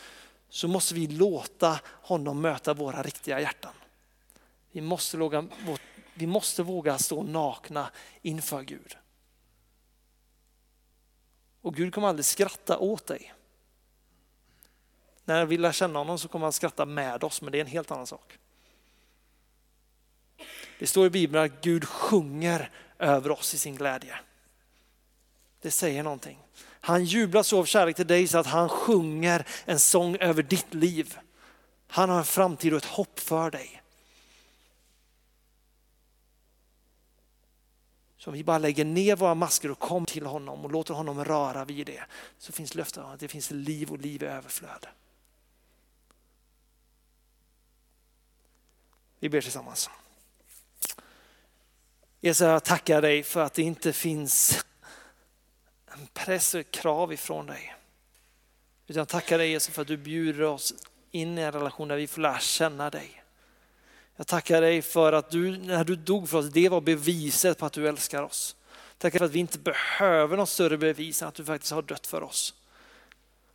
så 0.55 0.69
måste 0.69 0.95
vi 0.95 1.07
låta 1.07 1.81
honom 1.87 2.41
möta 2.41 2.75
våra 2.75 3.03
riktiga 3.03 3.41
hjärtan. 3.41 3.73
Vi 4.73 4.81
måste 4.81 5.17
våga, 5.17 5.49
vi 6.15 6.27
måste 6.27 6.63
våga 6.63 6.99
stå 6.99 7.23
nakna 7.23 7.91
inför 8.23 8.63
Gud. 8.63 8.97
Och 11.61 11.75
Gud 11.75 11.95
kommer 11.95 12.09
aldrig 12.09 12.25
skratta 12.25 12.79
åt 12.79 13.07
dig. 13.07 13.35
När 15.25 15.47
vi 15.47 15.59
lär 15.59 15.73
känna 15.73 15.99
honom 15.99 16.19
så 16.19 16.29
kommer 16.29 16.47
han 16.47 16.53
skratta 16.53 16.87
med 16.87 17.25
oss, 17.25 17.43
men 17.43 17.53
det 17.53 17.59
är 17.59 17.65
en 17.65 17.67
helt 17.67 17.91
annan 17.91 18.07
sak. 18.07 18.39
Det 20.79 20.87
står 20.87 21.07
i 21.07 21.11
Bibeln 21.11 21.45
att 21.45 21.61
Gud 21.61 21.85
sjunger 21.85 22.71
över 22.99 23.31
oss 23.31 23.55
i 23.55 23.59
sin 23.59 23.77
glädje. 23.77 24.19
Det 25.61 25.71
säger 25.71 26.03
någonting. 26.03 26.39
Han 26.85 27.05
jublar 27.05 27.43
så 27.43 27.59
av 27.59 27.65
kärlek 27.65 27.97
till 27.97 28.07
dig 28.07 28.29
så 28.29 28.39
att 28.39 28.47
han 28.47 28.69
sjunger 28.69 29.47
en 29.65 29.79
sång 29.81 30.17
över 30.17 30.43
ditt 30.43 30.75
liv. 30.75 31.19
Han 31.87 32.11
har 32.11 32.19
en 32.19 32.25
framtid 32.25 32.73
och 32.73 32.77
ett 32.77 32.85
hopp 32.85 33.21
för 33.21 33.51
dig. 33.51 33.83
Så 38.17 38.31
om 38.31 38.35
vi 38.35 38.45
bara 38.45 38.59
lägger 38.59 38.85
ner 38.85 39.17
våra 39.17 39.35
masker 39.35 39.71
och 39.71 39.79
kommer 39.79 40.07
till 40.07 40.27
honom 40.27 40.65
och 40.65 40.71
låter 40.73 40.95
honom 40.95 41.25
röra 41.25 41.65
vid 41.65 41.87
det 41.87 42.05
så 42.39 42.53
finns 42.53 42.75
löftet 42.75 43.05
om 43.05 43.11
att 43.11 43.21
det 43.21 43.29
finns 43.29 43.51
liv 43.51 43.91
och 43.91 43.99
liv 43.99 44.23
i 44.23 44.27
överflöd. 44.27 44.87
Vi 49.19 49.29
ber 49.29 49.41
tillsammans. 49.41 49.91
Jesus, 52.21 52.45
jag 52.45 52.65
tackar 52.65 53.03
dig 53.03 53.23
för 53.23 53.41
att 53.41 53.55
det 53.55 53.63
inte 53.63 53.93
finns 53.93 54.65
en 55.95 56.07
press 56.07 56.55
och 56.55 56.61
ett 56.61 56.71
krav 56.71 57.13
ifrån 57.13 57.47
dig. 57.47 57.75
Utan 58.87 59.01
jag 59.01 59.09
tackar 59.09 59.39
dig 59.39 59.51
Jesus 59.51 59.75
för 59.75 59.83
att 59.83 59.89
du 59.89 59.97
bjuder 59.97 60.43
oss 60.43 60.75
in 61.11 61.39
i 61.39 61.43
en 61.43 61.53
relation 61.53 61.89
där 61.89 61.97
vi 61.97 62.07
får 62.07 62.21
lära 62.21 62.39
känna 62.39 62.91
dig. 62.91 63.23
Jag 64.17 64.27
tackar 64.27 64.61
dig 64.61 64.83
för 64.83 65.13
att 65.13 65.31
du, 65.31 65.57
när 65.59 65.85
du 65.85 65.97
dog 65.97 66.29
för 66.29 66.39
oss, 66.39 66.51
det 66.51 66.69
var 66.69 66.81
beviset 66.81 67.59
på 67.59 67.67
att 67.67 67.73
du 67.73 67.89
älskar 67.89 68.23
oss. 68.23 68.57
Tackar 68.99 69.19
för 69.19 69.27
att 69.27 69.33
vi 69.33 69.39
inte 69.39 69.59
behöver 69.59 70.37
något 70.37 70.49
större 70.49 70.79
bevis 70.79 71.23
än 71.23 71.29
att 71.29 71.35
du 71.35 71.45
faktiskt 71.45 71.73
har 71.73 71.83
dött 71.83 72.07
för 72.07 72.23
oss. 72.23 72.55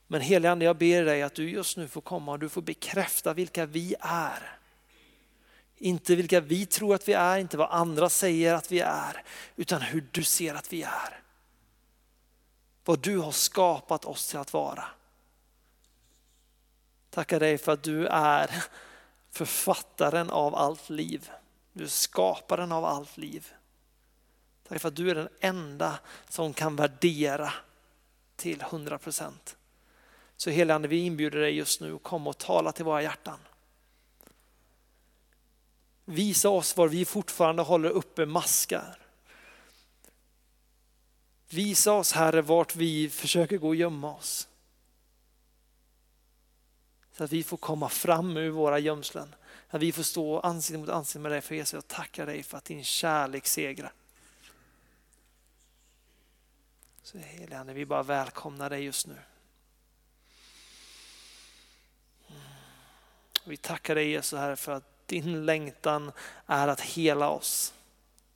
Men 0.07 0.21
helige 0.21 0.51
Ande, 0.51 0.65
jag 0.65 0.77
ber 0.77 1.03
dig 1.03 1.21
att 1.21 1.33
du 1.33 1.49
just 1.49 1.77
nu 1.77 1.87
får 1.87 2.01
komma 2.01 2.31
och 2.31 2.39
du 2.39 2.49
får 2.49 2.61
bekräfta 2.61 3.33
vilka 3.33 3.65
vi 3.65 3.95
är. 3.99 4.57
Inte 5.77 6.15
vilka 6.15 6.39
vi 6.39 6.65
tror 6.65 6.95
att 6.95 7.07
vi 7.07 7.13
är, 7.13 7.37
inte 7.37 7.57
vad 7.57 7.71
andra 7.71 8.09
säger 8.09 8.53
att 8.53 8.71
vi 8.71 8.79
är, 8.79 9.23
utan 9.55 9.81
hur 9.81 10.07
du 10.11 10.23
ser 10.23 10.53
att 10.53 10.73
vi 10.73 10.83
är. 10.83 11.19
Vad 12.89 12.99
du 12.99 13.17
har 13.17 13.31
skapat 13.31 14.05
oss 14.05 14.27
till 14.27 14.39
att 14.39 14.53
vara. 14.53 14.85
Tackar 17.09 17.39
dig 17.39 17.57
för 17.57 17.71
att 17.71 17.83
du 17.83 18.07
är 18.07 18.63
författaren 19.31 20.29
av 20.29 20.55
allt 20.55 20.89
liv. 20.89 21.29
Du 21.73 21.83
är 21.83 21.87
skaparen 21.87 22.71
av 22.71 22.85
allt 22.85 23.17
liv. 23.17 23.53
Tack 24.67 24.81
för 24.81 24.87
att 24.87 24.95
du 24.95 25.09
är 25.09 25.15
den 25.15 25.29
enda 25.39 25.99
som 26.29 26.53
kan 26.53 26.75
värdera 26.75 27.53
till 28.35 28.61
100 28.61 28.97
procent. 28.97 29.57
Så 30.37 30.49
helige 30.49 30.87
vi 30.87 30.97
inbjuder 30.99 31.39
dig 31.39 31.55
just 31.55 31.81
nu 31.81 31.95
att 31.95 32.03
komma 32.03 32.29
och 32.29 32.37
tala 32.37 32.71
till 32.71 32.85
våra 32.85 33.01
hjärtan. 33.01 33.39
Visa 36.05 36.49
oss 36.49 36.77
var 36.77 36.87
vi 36.87 37.05
fortfarande 37.05 37.61
håller 37.61 37.89
uppe 37.89 38.25
maskar. 38.25 39.08
Visa 41.49 41.93
oss 41.93 42.11
Herre 42.11 42.41
vart 42.41 42.75
vi 42.75 43.09
försöker 43.09 43.57
gå 43.57 43.67
och 43.67 43.75
gömma 43.75 44.15
oss. 44.15 44.47
Så 47.11 47.23
att 47.23 47.31
vi 47.31 47.43
får 47.43 47.57
komma 47.57 47.89
fram 47.89 48.37
ur 48.37 48.49
våra 48.49 48.79
gömslen. 48.79 49.35
Att 49.69 49.81
vi 49.81 49.91
får 49.91 50.03
stå 50.03 50.39
ansikte 50.39 50.79
mot 50.79 50.89
ansikte 50.89 51.19
med 51.19 51.31
dig 51.31 51.41
för 51.41 51.55
Jesus. 51.55 51.73
Jag 51.73 51.87
tackar 51.87 52.25
dig 52.25 52.43
för 52.43 52.57
att 52.57 52.65
din 52.65 52.83
kärlek 52.83 53.47
segrar. 53.47 53.93
Så 57.03 57.17
helige 57.17 57.73
vi 57.73 57.85
bara 57.85 58.03
välkomnar 58.03 58.69
dig 58.69 58.83
just 58.83 59.07
nu. 59.07 59.17
Mm. 62.27 62.41
Vi 63.43 63.57
tackar 63.57 63.95
dig 63.95 64.09
Jesus 64.09 64.39
här 64.39 64.55
för 64.55 64.71
att 64.71 65.07
din 65.07 65.45
längtan 65.45 66.11
är 66.45 66.67
att 66.67 66.81
hela 66.81 67.29
oss. 67.29 67.73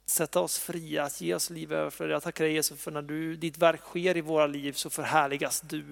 Sätta 0.06 0.40
oss 0.40 0.60
fria, 0.60 1.04
att 1.04 1.22
ge 1.22 1.36
oss 1.36 1.50
liv 1.50 1.74
överflöd. 1.74 2.10
Jag 2.10 2.24
tackar 2.24 2.44
dig 2.44 2.54
Jesus 2.54 2.82
för 2.82 2.92
när 2.92 3.02
du, 3.02 3.36
ditt 3.36 3.58
verk 3.58 3.82
sker 3.82 4.18
i 4.18 4.22
våra 4.22 4.48
liv 4.48 4.74
så 4.74 4.90
förhärligas 4.90 5.62
du. 5.62 5.86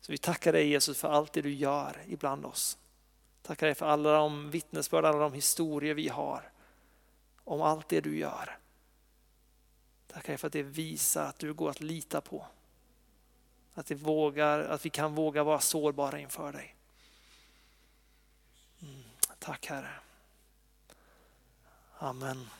Så 0.00 0.12
vi 0.12 0.18
tackar 0.18 0.52
dig 0.52 0.68
Jesus 0.68 0.98
för 0.98 1.08
allt 1.08 1.32
det 1.32 1.42
du 1.42 1.52
gör 1.52 1.96
ibland 2.08 2.46
oss. 2.46 2.78
Tackar 3.42 3.66
dig 3.66 3.74
för 3.74 3.86
alla 3.86 4.12
de 4.12 4.50
vittnesbörd, 4.50 5.04
alla 5.04 5.18
de 5.18 5.32
historier 5.32 5.94
vi 5.94 6.08
har 6.08 6.50
om 7.44 7.62
allt 7.62 7.88
det 7.88 8.00
du 8.00 8.18
gör. 8.18 8.58
Tackar 10.06 10.28
dig 10.28 10.38
för 10.38 10.46
att 10.46 10.52
det 10.52 10.62
visar 10.62 11.26
att 11.26 11.38
du 11.38 11.54
går 11.54 11.70
att 11.70 11.80
lita 11.80 12.20
på. 12.20 12.46
Att, 13.74 13.86
det 13.86 13.94
vågar, 13.94 14.58
att 14.60 14.86
vi 14.86 14.90
kan 14.90 15.14
våga 15.14 15.44
vara 15.44 15.60
sårbara 15.60 16.18
inför 16.20 16.52
dig. 16.52 16.76
Mm. 18.82 19.02
Tack 19.38 19.66
Herre. 19.66 19.90
Amen. 22.02 22.59